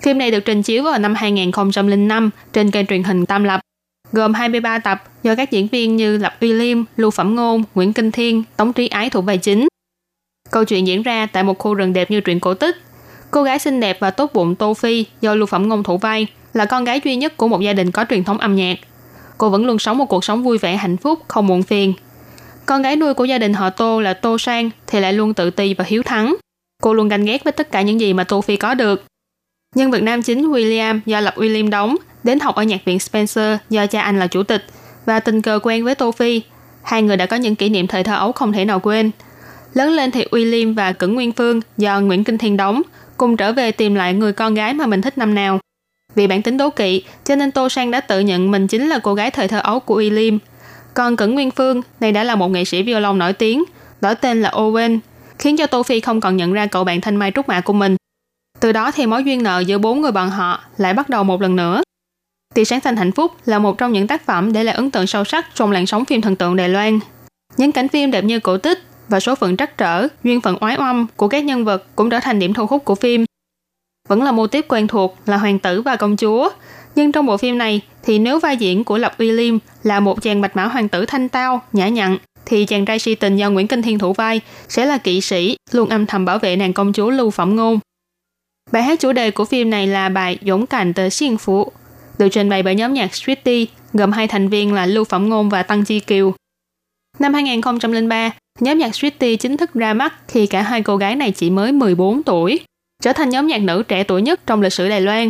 [0.00, 3.60] Phim này được trình chiếu vào năm 2005 trên kênh truyền hình Tam Lập,
[4.12, 7.92] gồm 23 tập do các diễn viên như Lập Uy Liêm, Lưu Phẩm Ngôn, Nguyễn
[7.92, 9.68] Kinh Thiên, Tống Trí Ái thủ vai chính.
[10.54, 12.76] Câu chuyện diễn ra tại một khu rừng đẹp như truyện cổ tích.
[13.30, 16.26] Cô gái xinh đẹp và tốt bụng Tô Phi do Lưu Phẩm Ngôn thủ vai
[16.52, 18.78] là con gái duy nhất của một gia đình có truyền thống âm nhạc.
[19.38, 21.92] Cô vẫn luôn sống một cuộc sống vui vẻ hạnh phúc, không muộn phiền.
[22.66, 25.50] Con gái nuôi của gia đình họ Tô là Tô Sang thì lại luôn tự
[25.50, 26.36] ti và hiếu thắng.
[26.82, 29.04] Cô luôn ganh ghét với tất cả những gì mà Tô Phi có được.
[29.74, 33.58] Nhân vật nam chính William do Lập William đóng đến học ở nhạc viện Spencer
[33.70, 34.64] do cha anh là chủ tịch
[35.06, 36.42] và tình cờ quen với Tô Phi.
[36.82, 39.10] Hai người đã có những kỷ niệm thời thơ ấu không thể nào quên.
[39.74, 42.82] Lớn lên thì William và Cẩn Nguyên Phương do Nguyễn Kinh Thiên đóng
[43.16, 45.58] cùng trở về tìm lại người con gái mà mình thích năm nào.
[46.14, 48.98] Vì bản tính đố kỵ, cho nên Tô Sang đã tự nhận mình chính là
[48.98, 50.38] cô gái thời thơ ấu của William.
[50.94, 53.64] Còn Cẩn Nguyên Phương này đã là một nghệ sĩ violon nổi tiếng,
[54.00, 54.98] đổi tên là Owen,
[55.38, 57.72] khiến cho Tô Phi không còn nhận ra cậu bạn thanh mai trúc mạ của
[57.72, 57.96] mình.
[58.60, 61.42] Từ đó thì mối duyên nợ giữa bốn người bọn họ lại bắt đầu một
[61.42, 61.82] lần nữa.
[62.54, 65.06] Tia sáng xanh hạnh phúc là một trong những tác phẩm để lại ấn tượng
[65.06, 66.98] sâu sắc trong làn sóng phim thần tượng Đài Loan.
[67.56, 70.76] Những cảnh phim đẹp như cổ tích và số phận trắc trở, duyên phận oái
[70.78, 73.24] oăm của các nhân vật cũng trở thành điểm thu hút của phim.
[74.08, 76.50] Vẫn là mô típ quen thuộc là hoàng tử và công chúa,
[76.94, 80.22] nhưng trong bộ phim này thì nếu vai diễn của Lập Uy Liêm là một
[80.22, 83.50] chàng bạch mã hoàng tử thanh tao, nhã nhặn, thì chàng trai si tình do
[83.50, 86.72] Nguyễn Kinh Thiên thủ vai sẽ là kỵ sĩ luôn âm thầm bảo vệ nàng
[86.72, 87.78] công chúa Lưu Phẩm Ngôn.
[88.72, 91.72] Bài hát chủ đề của phim này là bài Dũng cảnh tờ siêng phụ,
[92.18, 95.48] được trình bày bởi nhóm nhạc Sweetie, gồm hai thành viên là Lưu Phẩm Ngôn
[95.48, 96.34] và Tăng Chi Kiều.
[97.18, 101.32] Năm 2003, nhóm nhạc Sweetie chính thức ra mắt khi cả hai cô gái này
[101.32, 102.60] chỉ mới 14 tuổi,
[103.02, 105.28] trở thành nhóm nhạc nữ trẻ tuổi nhất trong lịch sử Đài Loan.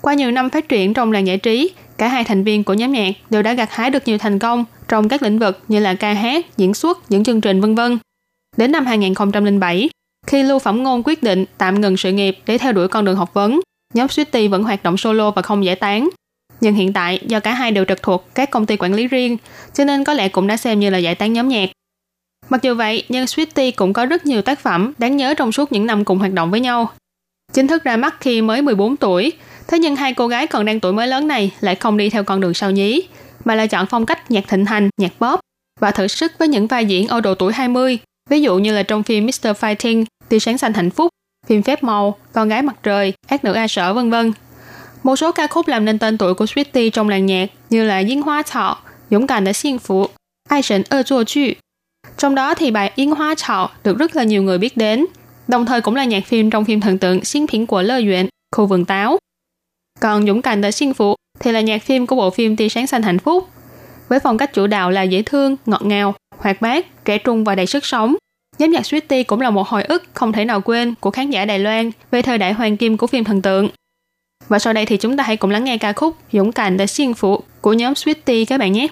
[0.00, 2.92] Qua nhiều năm phát triển trong làng giải trí, cả hai thành viên của nhóm
[2.92, 5.94] nhạc đều đã gặt hái được nhiều thành công trong các lĩnh vực như là
[5.94, 7.98] ca hát, diễn xuất, những chương trình vân vân.
[8.56, 9.90] Đến năm 2007,
[10.26, 13.16] khi Lưu Phẩm Ngôn quyết định tạm ngừng sự nghiệp để theo đuổi con đường
[13.16, 13.60] học vấn,
[13.94, 16.08] nhóm Sweetie vẫn hoạt động solo và không giải tán.
[16.60, 19.36] Nhưng hiện tại, do cả hai đều trực thuộc các công ty quản lý riêng,
[19.74, 21.70] cho nên có lẽ cũng đã xem như là giải tán nhóm nhạc.
[22.48, 25.72] Mặc dù vậy, nhưng Sweetie cũng có rất nhiều tác phẩm đáng nhớ trong suốt
[25.72, 26.90] những năm cùng hoạt động với nhau.
[27.52, 29.32] Chính thức ra mắt khi mới 14 tuổi,
[29.68, 32.24] thế nhưng hai cô gái còn đang tuổi mới lớn này lại không đi theo
[32.24, 33.02] con đường sao nhí,
[33.44, 35.40] mà là chọn phong cách nhạc thịnh hành, nhạc pop
[35.80, 37.98] và thử sức với những vai diễn ở độ tuổi 20,
[38.30, 39.46] ví dụ như là trong phim Mr.
[39.46, 41.08] Fighting, Tia sáng xanh hạnh phúc,
[41.46, 44.32] phim Phép màu, Con gái mặt trời, Ác nữ A sở vân vân.
[45.02, 47.98] Một số ca khúc làm nên tên tuổi của Sweetie trong làng nhạc như là
[47.98, 48.78] Yến Hoa Thọ,
[49.10, 50.06] Dũng cảm đã siêng phụ,
[50.48, 51.52] Ai sển ơ chua chư.
[52.18, 55.06] Trong đó thì bài Yến Hoa Thọ được rất là nhiều người biết đến,
[55.48, 58.28] đồng thời cũng là nhạc phim trong phim thần tượng Xin Phiến của Lơ Duyện,
[58.56, 59.18] Khu vườn táo.
[60.00, 62.86] Còn Dũng cảm đã siêng phụ thì là nhạc phim của bộ phim Tia sáng
[62.86, 63.48] xanh hạnh phúc,
[64.08, 67.54] với phong cách chủ đạo là dễ thương, ngọt ngào, hoạt bát, trẻ trung và
[67.54, 68.14] đầy sức sống.
[68.58, 71.44] Nhóm nhạc Sweetie cũng là một hồi ức không thể nào quên của khán giả
[71.44, 73.68] Đài Loan về thời đại hoàng kim của phim thần tượng.
[74.48, 76.86] Và sau đây thì chúng ta hãy cùng lắng nghe ca khúc Dũng cảm đã
[76.86, 78.88] Xin phụ của nhóm Sweetie các bạn nhé.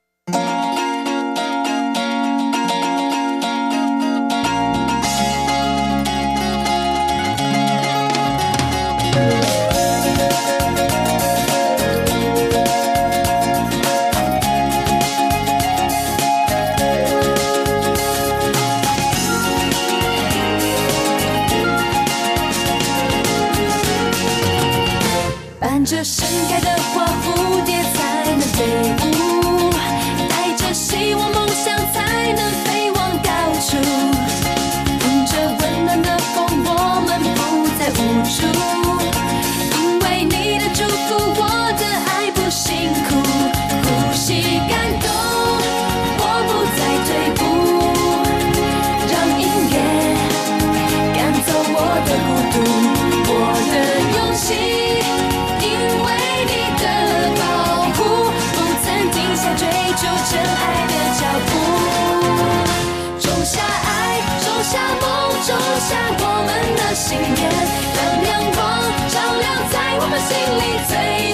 [25.91, 26.68] 这盛开的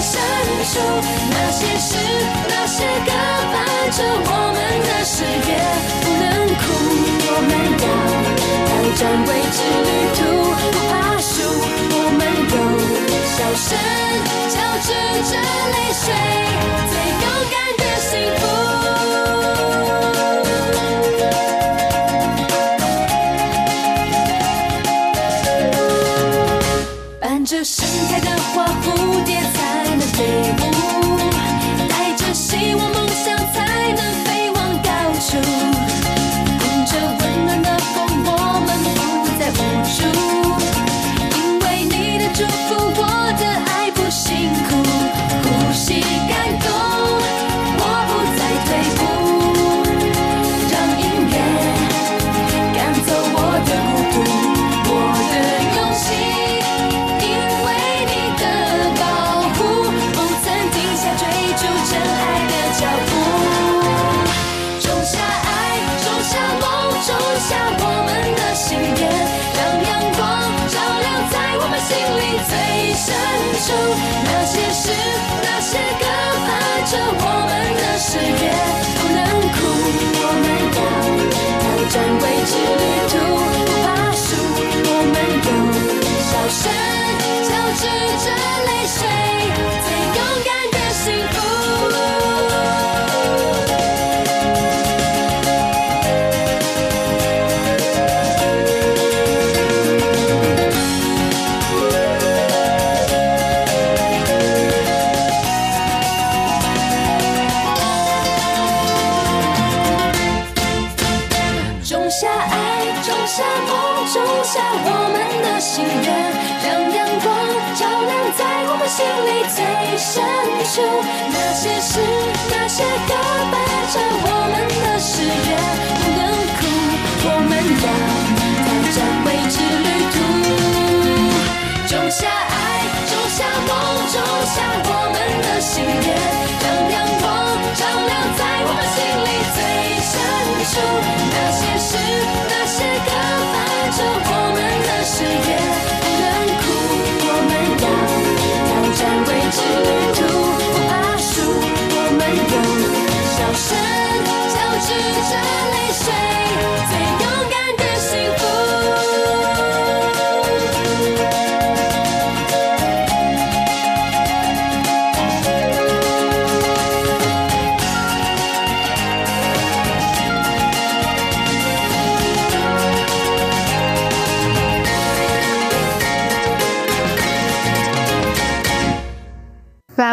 [0.05, 0.21] 深
[0.71, 0.75] 处，
[1.31, 1.97] 那些事，
[2.47, 3.11] 那些歌
[3.53, 3.57] 伴
[3.91, 5.51] 着我们的誓言，
[6.03, 6.25] 不能
[6.61, 6.63] 哭，
[7.27, 7.51] 我们
[7.81, 7.87] 要
[8.67, 10.21] 挑战未知旅途，
[10.73, 12.21] 不怕输，我们
[12.53, 12.57] 有。
[13.35, 13.67] 笑声
[14.53, 14.87] 交织
[15.25, 15.33] 着
[15.73, 15.75] 泪
[16.05, 16.07] 水，
[16.91, 16.95] 最
[30.17, 30.74] Música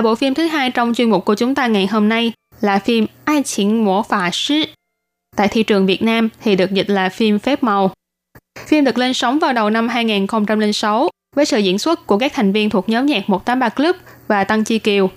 [0.02, 2.32] Và bộ phim thứ hai trong chuyên mục của chúng ta ngày hôm nay
[2.62, 4.64] là phim Ai Chính Mổ Phà Sư.
[5.36, 7.91] Tại thị trường Việt Nam thì được dịch là phim Phép Màu.
[8.68, 12.52] Phim được lên sóng vào đầu năm 2006 với sự diễn xuất của các thành
[12.52, 13.95] viên thuộc nhóm nhạc 183 Club
[14.28, 15.10] và Tăng Chi Kiều.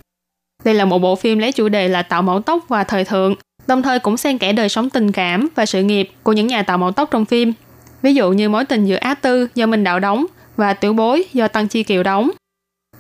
[0.64, 3.35] Đây là một bộ phim lấy chủ đề là tạo mẫu tóc và thời thượng,
[3.66, 6.62] đồng thời cũng xen kẽ đời sống tình cảm và sự nghiệp của những nhà
[6.62, 7.53] tạo mẫu tóc trong phim.
[8.03, 10.26] Ví dụ như mối tình giữa Á Tư do Minh Đạo đóng
[10.57, 12.30] và Tiểu Bối do Tăng Chi Kiều đóng.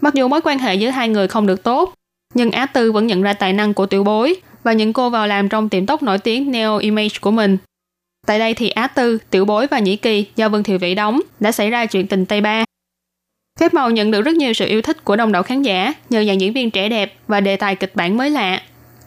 [0.00, 1.94] Mặc dù mối quan hệ giữa hai người không được tốt,
[2.34, 5.26] nhưng Á Tư vẫn nhận ra tài năng của Tiểu Bối và nhận cô vào
[5.26, 7.56] làm trong tiệm tóc nổi tiếng Neo Image của mình.
[8.26, 11.20] Tại đây thì Á Tư, Tiểu Bối và Nhĩ Kỳ do Vân Thiệu Vĩ đóng
[11.40, 12.64] đã xảy ra chuyện tình Tây Ba.
[13.60, 16.24] Phép màu nhận được rất nhiều sự yêu thích của đông đảo khán giả nhờ
[16.24, 18.62] dàn diễn viên trẻ đẹp và đề tài kịch bản mới lạ.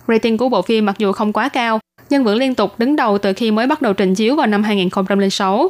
[0.07, 1.79] Rating của bộ phim mặc dù không quá cao,
[2.09, 4.63] nhưng vẫn liên tục đứng đầu từ khi mới bắt đầu trình chiếu vào năm
[4.63, 5.69] 2006.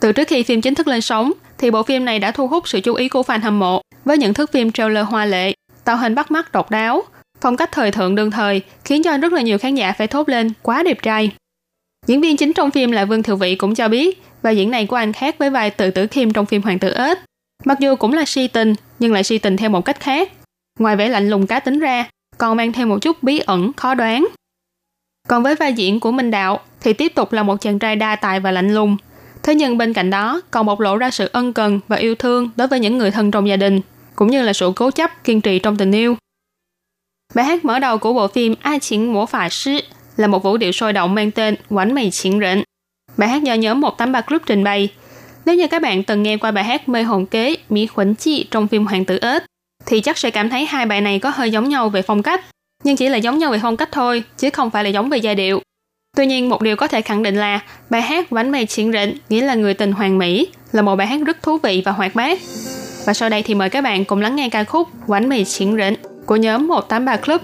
[0.00, 2.68] Từ trước khi phim chính thức lên sóng, thì bộ phim này đã thu hút
[2.68, 5.54] sự chú ý của fan hâm mộ với những thước phim trailer hoa lệ,
[5.84, 7.02] tạo hình bắt mắt độc đáo,
[7.40, 10.28] phong cách thời thượng đương thời khiến cho rất là nhiều khán giả phải thốt
[10.28, 11.30] lên quá đẹp trai.
[12.06, 14.86] Diễn viên chính trong phim là Vương Thiệu Vị cũng cho biết vai diễn này
[14.86, 17.18] của anh khác với vai tự tử Kim trong phim Hoàng tử ếch.
[17.64, 20.32] Mặc dù cũng là si tình, nhưng lại si tình theo một cách khác.
[20.78, 23.94] Ngoài vẻ lạnh lùng cá tính ra, còn mang theo một chút bí ẩn, khó
[23.94, 24.26] đoán.
[25.28, 28.16] Còn với vai diễn của Minh Đạo thì tiếp tục là một chàng trai đa
[28.16, 28.96] tài và lạnh lùng.
[29.42, 32.50] Thế nhưng bên cạnh đó còn bộc lộ ra sự ân cần và yêu thương
[32.56, 33.80] đối với những người thân trong gia đình,
[34.18, 36.16] cũng như là sự cố chấp, kiên trì trong tình yêu.
[37.34, 39.80] Bài hát mở đầu của bộ phim Ai Chính Mổ Phả Sư
[40.16, 42.62] là một vũ điệu sôi động mang tên Quánh Mày Chiến Rịnh.
[43.16, 44.88] Bài hát do nhóm 183 Group trình bày.
[45.44, 48.46] Nếu như các bạn từng nghe qua bài hát Mê Hồn Kế Mỹ Khuẩn Chi
[48.50, 49.42] trong phim Hoàng tử ếch,
[49.86, 52.44] thì chắc sẽ cảm thấy hai bài này có hơi giống nhau về phong cách,
[52.84, 55.18] nhưng chỉ là giống nhau về phong cách thôi, chứ không phải là giống về
[55.18, 55.60] giai điệu.
[56.16, 57.60] Tuy nhiên, một điều có thể khẳng định là
[57.90, 61.06] bài hát Bánh mì chiến rịnh nghĩa là người tình hoàng mỹ là một bài
[61.06, 62.38] hát rất thú vị và hoạt bát.
[63.08, 65.76] Và sau đây thì mời các bạn cùng lắng nghe ca khúc Quán mì chiến
[65.76, 65.94] rỉnh
[66.26, 67.40] của nhóm 183 Club.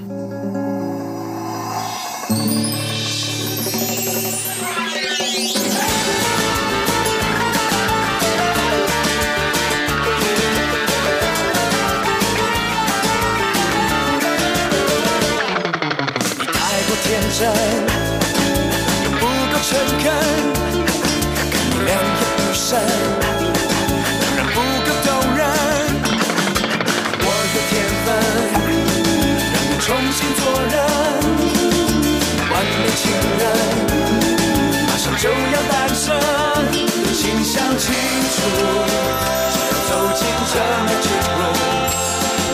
[39.88, 40.20] 走进
[40.53, 41.07] 这美之
[41.38, 41.42] 路，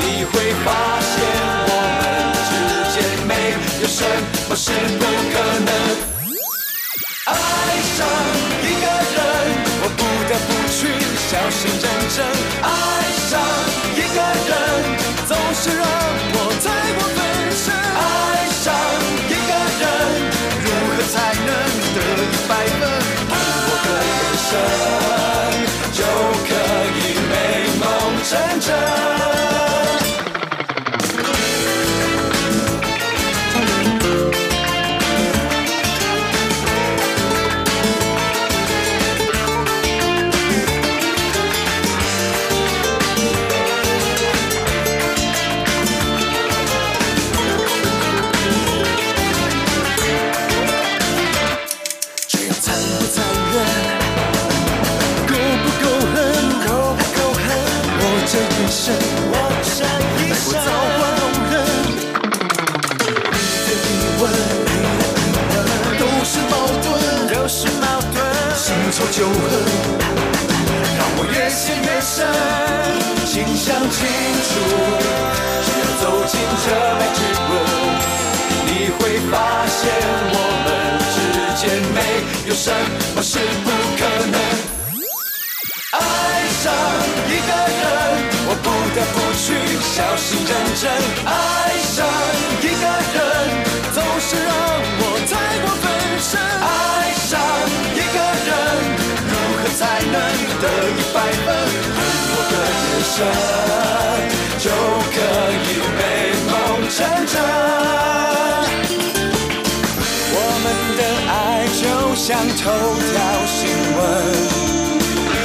[0.01, 0.33] 你会
[0.65, 0.67] 发
[1.01, 1.13] 现
[1.67, 2.03] 我们
[2.47, 2.51] 之
[2.93, 3.33] 间没
[3.81, 3.99] 有什
[4.49, 4.65] 么是
[4.99, 5.35] 不可
[5.67, 5.71] 能。
[7.27, 7.33] 爱
[7.97, 7.99] 上
[8.63, 8.85] 一个
[9.15, 9.19] 人，
[9.83, 10.79] 我不得不去
[11.29, 11.85] 小心认
[12.17, 12.19] 真。
[12.63, 12.67] 爱
[13.29, 13.33] 上
[13.95, 14.19] 一个
[14.49, 14.53] 人，
[15.29, 15.83] 总是让
[16.33, 16.67] 我太
[16.97, 17.19] 过分
[17.55, 17.63] 身。
[17.75, 18.07] 爱
[18.63, 18.67] 上
[19.29, 19.83] 一个人，
[20.65, 21.49] 如何才能
[21.95, 22.83] 得一百分？
[23.31, 23.35] 我
[23.85, 24.19] 个眼
[24.49, 24.53] 神，
[28.71, 29.00] sun.
[69.01, 69.33] 仇旧恨，
[70.99, 72.29] 让我越陷越深。
[73.25, 73.97] 心想清
[74.45, 74.51] 楚，
[75.65, 76.67] 只要走进这
[76.99, 77.51] 美之路，
[78.67, 79.33] 你会发
[79.67, 79.81] 现
[80.33, 80.37] 我
[80.67, 80.69] 们
[81.15, 81.17] 之
[81.57, 81.97] 间没
[82.47, 82.69] 有什
[83.17, 84.37] 么是不可能。
[85.93, 85.97] 爱
[86.63, 86.69] 上
[87.27, 87.83] 一个人，
[88.49, 89.49] 我不得不去
[89.97, 90.85] 小心认真。
[91.25, 91.33] 爱
[91.89, 91.97] 上
[92.61, 92.85] 一个
[93.15, 93.30] 人，
[103.21, 103.27] 神，
[104.59, 105.17] 就可
[105.53, 105.69] 以
[105.99, 106.01] 美
[106.51, 106.53] 梦
[106.89, 106.97] 成
[107.27, 107.35] 真。
[110.33, 110.67] 我们
[110.97, 111.35] 的爱
[111.83, 111.83] 就
[112.17, 112.59] 像头
[113.11, 113.13] 条
[113.47, 113.59] 新
[113.97, 114.01] 闻，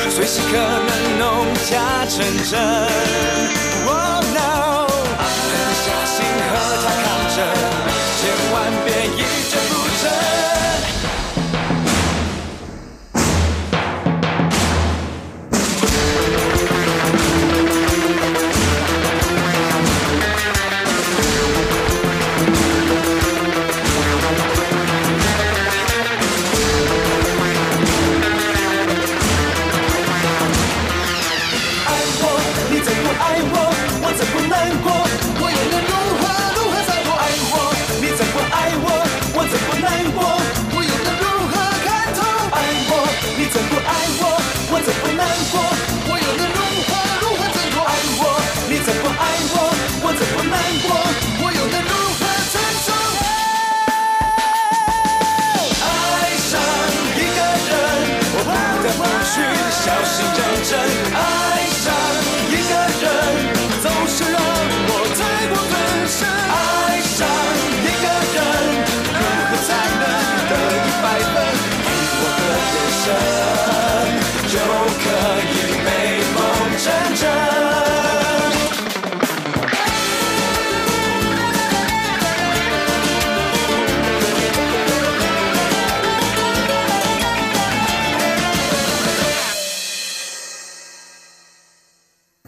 [0.10, 1.24] 随时可能弄
[1.70, 1.74] 假
[2.08, 2.16] 成
[2.50, 2.54] 真。
[3.86, 4.88] Oh no，
[5.20, 5.52] 狠
[5.84, 6.16] 下心
[6.48, 7.06] 和他抗
[7.36, 7.38] 争，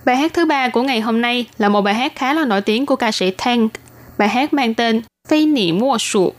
[0.07, 2.61] Bài hát thứ ba của ngày hôm nay là một bài hát khá là nổi
[2.61, 3.71] tiếng của ca sĩ Tank.
[4.17, 6.33] Bài hát mang tên Phi Nị Mua Sụ.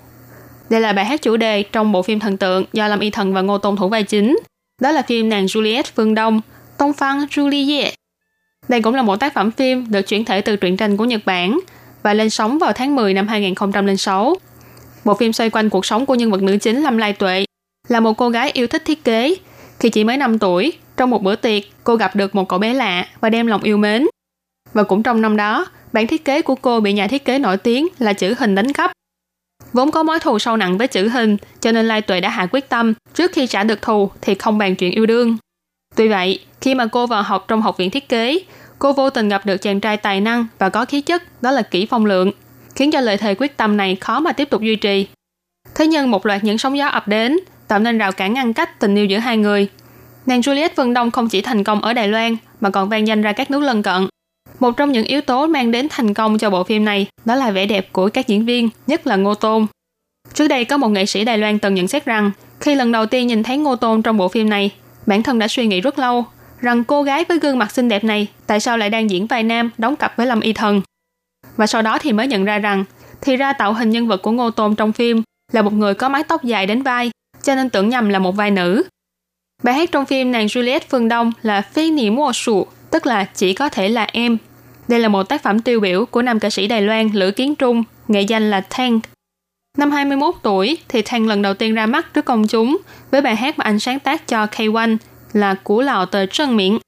[0.71, 3.35] Đây là bài hát chủ đề trong bộ phim thần tượng do Lâm Y Thần
[3.35, 4.39] và Ngô Tôn thủ vai chính.
[4.81, 6.41] Đó là phim Nàng Juliet Phương Đông,
[6.79, 7.91] Tông Phan Juliet.
[8.69, 11.21] Đây cũng là một tác phẩm phim được chuyển thể từ truyện tranh của Nhật
[11.25, 11.61] Bản
[12.03, 14.37] và lên sóng vào tháng 10 năm 2006.
[15.05, 17.45] Bộ phim xoay quanh cuộc sống của nhân vật nữ chính Lâm Lai Tuệ,
[17.89, 19.35] là một cô gái yêu thích thiết kế.
[19.81, 22.75] Khi chỉ mới 5 tuổi, trong một bữa tiệc, cô gặp được một cậu bé
[22.75, 24.07] lạ và đem lòng yêu mến.
[24.73, 27.57] Và cũng trong năm đó, bản thiết kế của cô bị nhà thiết kế nổi
[27.57, 28.93] tiếng là chữ hình đánh cắp.
[29.73, 32.47] Vốn có mối thù sâu nặng với chữ hình, cho nên Lai Tuệ đã hạ
[32.47, 35.37] quyết tâm trước khi trả được thù thì không bàn chuyện yêu đương.
[35.97, 38.39] Tuy vậy, khi mà cô vào học trong học viện thiết kế,
[38.79, 41.63] cô vô tình gặp được chàng trai tài năng và có khí chất, đó là
[41.63, 42.33] Kỷ Phong Lượng,
[42.75, 45.07] khiến cho lời thề quyết tâm này khó mà tiếp tục duy trì.
[45.75, 47.39] Thế nhưng một loạt những sóng gió ập đến,
[47.69, 49.69] tạo nên rào cản ngăn cách tình yêu giữa hai người.
[50.29, 53.23] Nàng Juliet Vân Đông không chỉ thành công ở Đài Loan mà còn vang danh
[53.23, 54.09] ra các nước lân cận.
[54.61, 57.51] Một trong những yếu tố mang đến thành công cho bộ phim này đó là
[57.51, 59.67] vẻ đẹp của các diễn viên, nhất là Ngô Tôn.
[60.35, 63.07] Trước đây có một nghệ sĩ Đài Loan từng nhận xét rằng khi lần đầu
[63.07, 64.71] tiên nhìn thấy Ngô Tôn trong bộ phim này,
[65.07, 66.25] bản thân đã suy nghĩ rất lâu
[66.61, 69.43] rằng cô gái với gương mặt xinh đẹp này tại sao lại đang diễn vai
[69.43, 70.83] nam đóng cặp với Lâm Y Thần.
[71.57, 72.85] Và sau đó thì mới nhận ra rằng
[73.21, 75.23] thì ra tạo hình nhân vật của Ngô Tôn trong phim
[75.53, 77.11] là một người có mái tóc dài đến vai,
[77.43, 78.83] cho nên tưởng nhầm là một vai nữ.
[79.64, 83.24] Bài hát trong phim nàng Juliet Phương Đông là Phi Nỉ Mùa Sụ, tức là
[83.24, 84.38] chỉ có thể là em.
[84.88, 87.56] Đây là một tác phẩm tiêu biểu của nam ca sĩ Đài Loan Lữ Kiến
[87.56, 89.04] Trung, nghệ danh là Tank.
[89.78, 92.78] Năm 21 tuổi thì Tank lần đầu tiên ra mắt trước công chúng
[93.12, 94.98] với bài hát mà anh sáng tác cho K1
[95.34, 96.80] là Củ Lào Tờ Trân Miệng.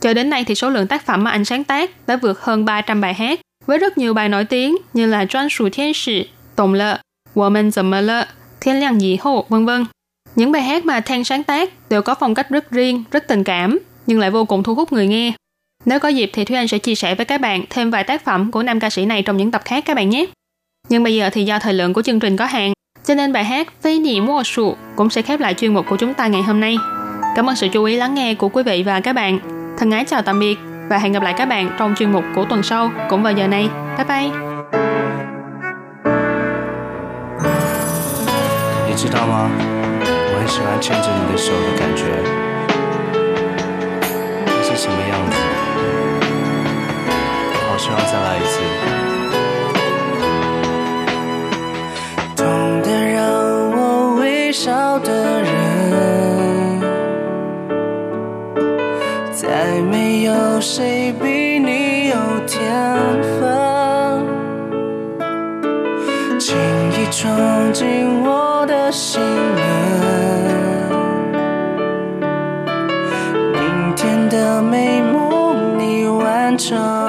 [0.00, 2.64] Cho đến nay thì số lượng tác phẩm mà anh sáng tác đã vượt hơn
[2.64, 7.00] 300 bài hát với rất nhiều bài nổi tiếng như là专属天使, Tổng lợ,
[7.34, 8.28] 我们怎么了,
[8.60, 9.86] Thiên亮dị hộ, vân vân.
[10.38, 13.44] Những bài hát mà Thang sáng tác đều có phong cách rất riêng, rất tình
[13.44, 15.32] cảm, nhưng lại vô cùng thu hút người nghe.
[15.84, 18.24] Nếu có dịp thì Thúy Anh sẽ chia sẻ với các bạn thêm vài tác
[18.24, 20.26] phẩm của nam ca sĩ này trong những tập khác các bạn nhé.
[20.88, 22.72] Nhưng bây giờ thì do thời lượng của chương trình có hạn,
[23.04, 25.96] cho nên bài hát Phi Nị Mua Sụ cũng sẽ khép lại chuyên mục của
[25.96, 26.76] chúng ta ngày hôm nay.
[27.36, 29.38] Cảm ơn sự chú ý lắng nghe của quý vị và các bạn.
[29.78, 32.44] Thân ái chào tạm biệt và hẹn gặp lại các bạn trong chuyên mục của
[32.44, 33.68] tuần sau cũng vào giờ này.
[33.96, 34.54] Bye bye!
[38.94, 39.77] 你知道吗？
[40.49, 42.03] 喜欢牵着你的手的感觉，
[44.47, 45.37] 这是什么样子？
[47.53, 48.59] 好希望再来一次。
[52.35, 52.43] 懂
[52.81, 53.21] 得让
[53.71, 56.81] 我微笑的人，
[59.31, 62.15] 再没有谁比你有
[62.47, 62.59] 天
[63.39, 64.25] 分，
[66.39, 66.57] 轻
[66.91, 69.88] 易闯进我的心门。
[74.69, 77.08] 美梦你完成。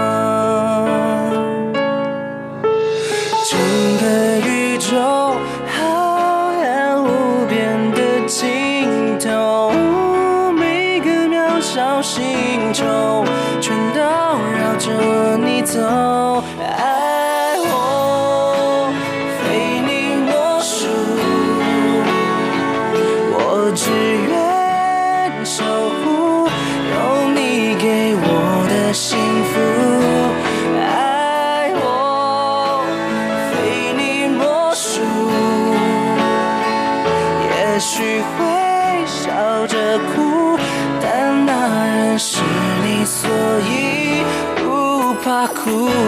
[45.61, 46.00] cool.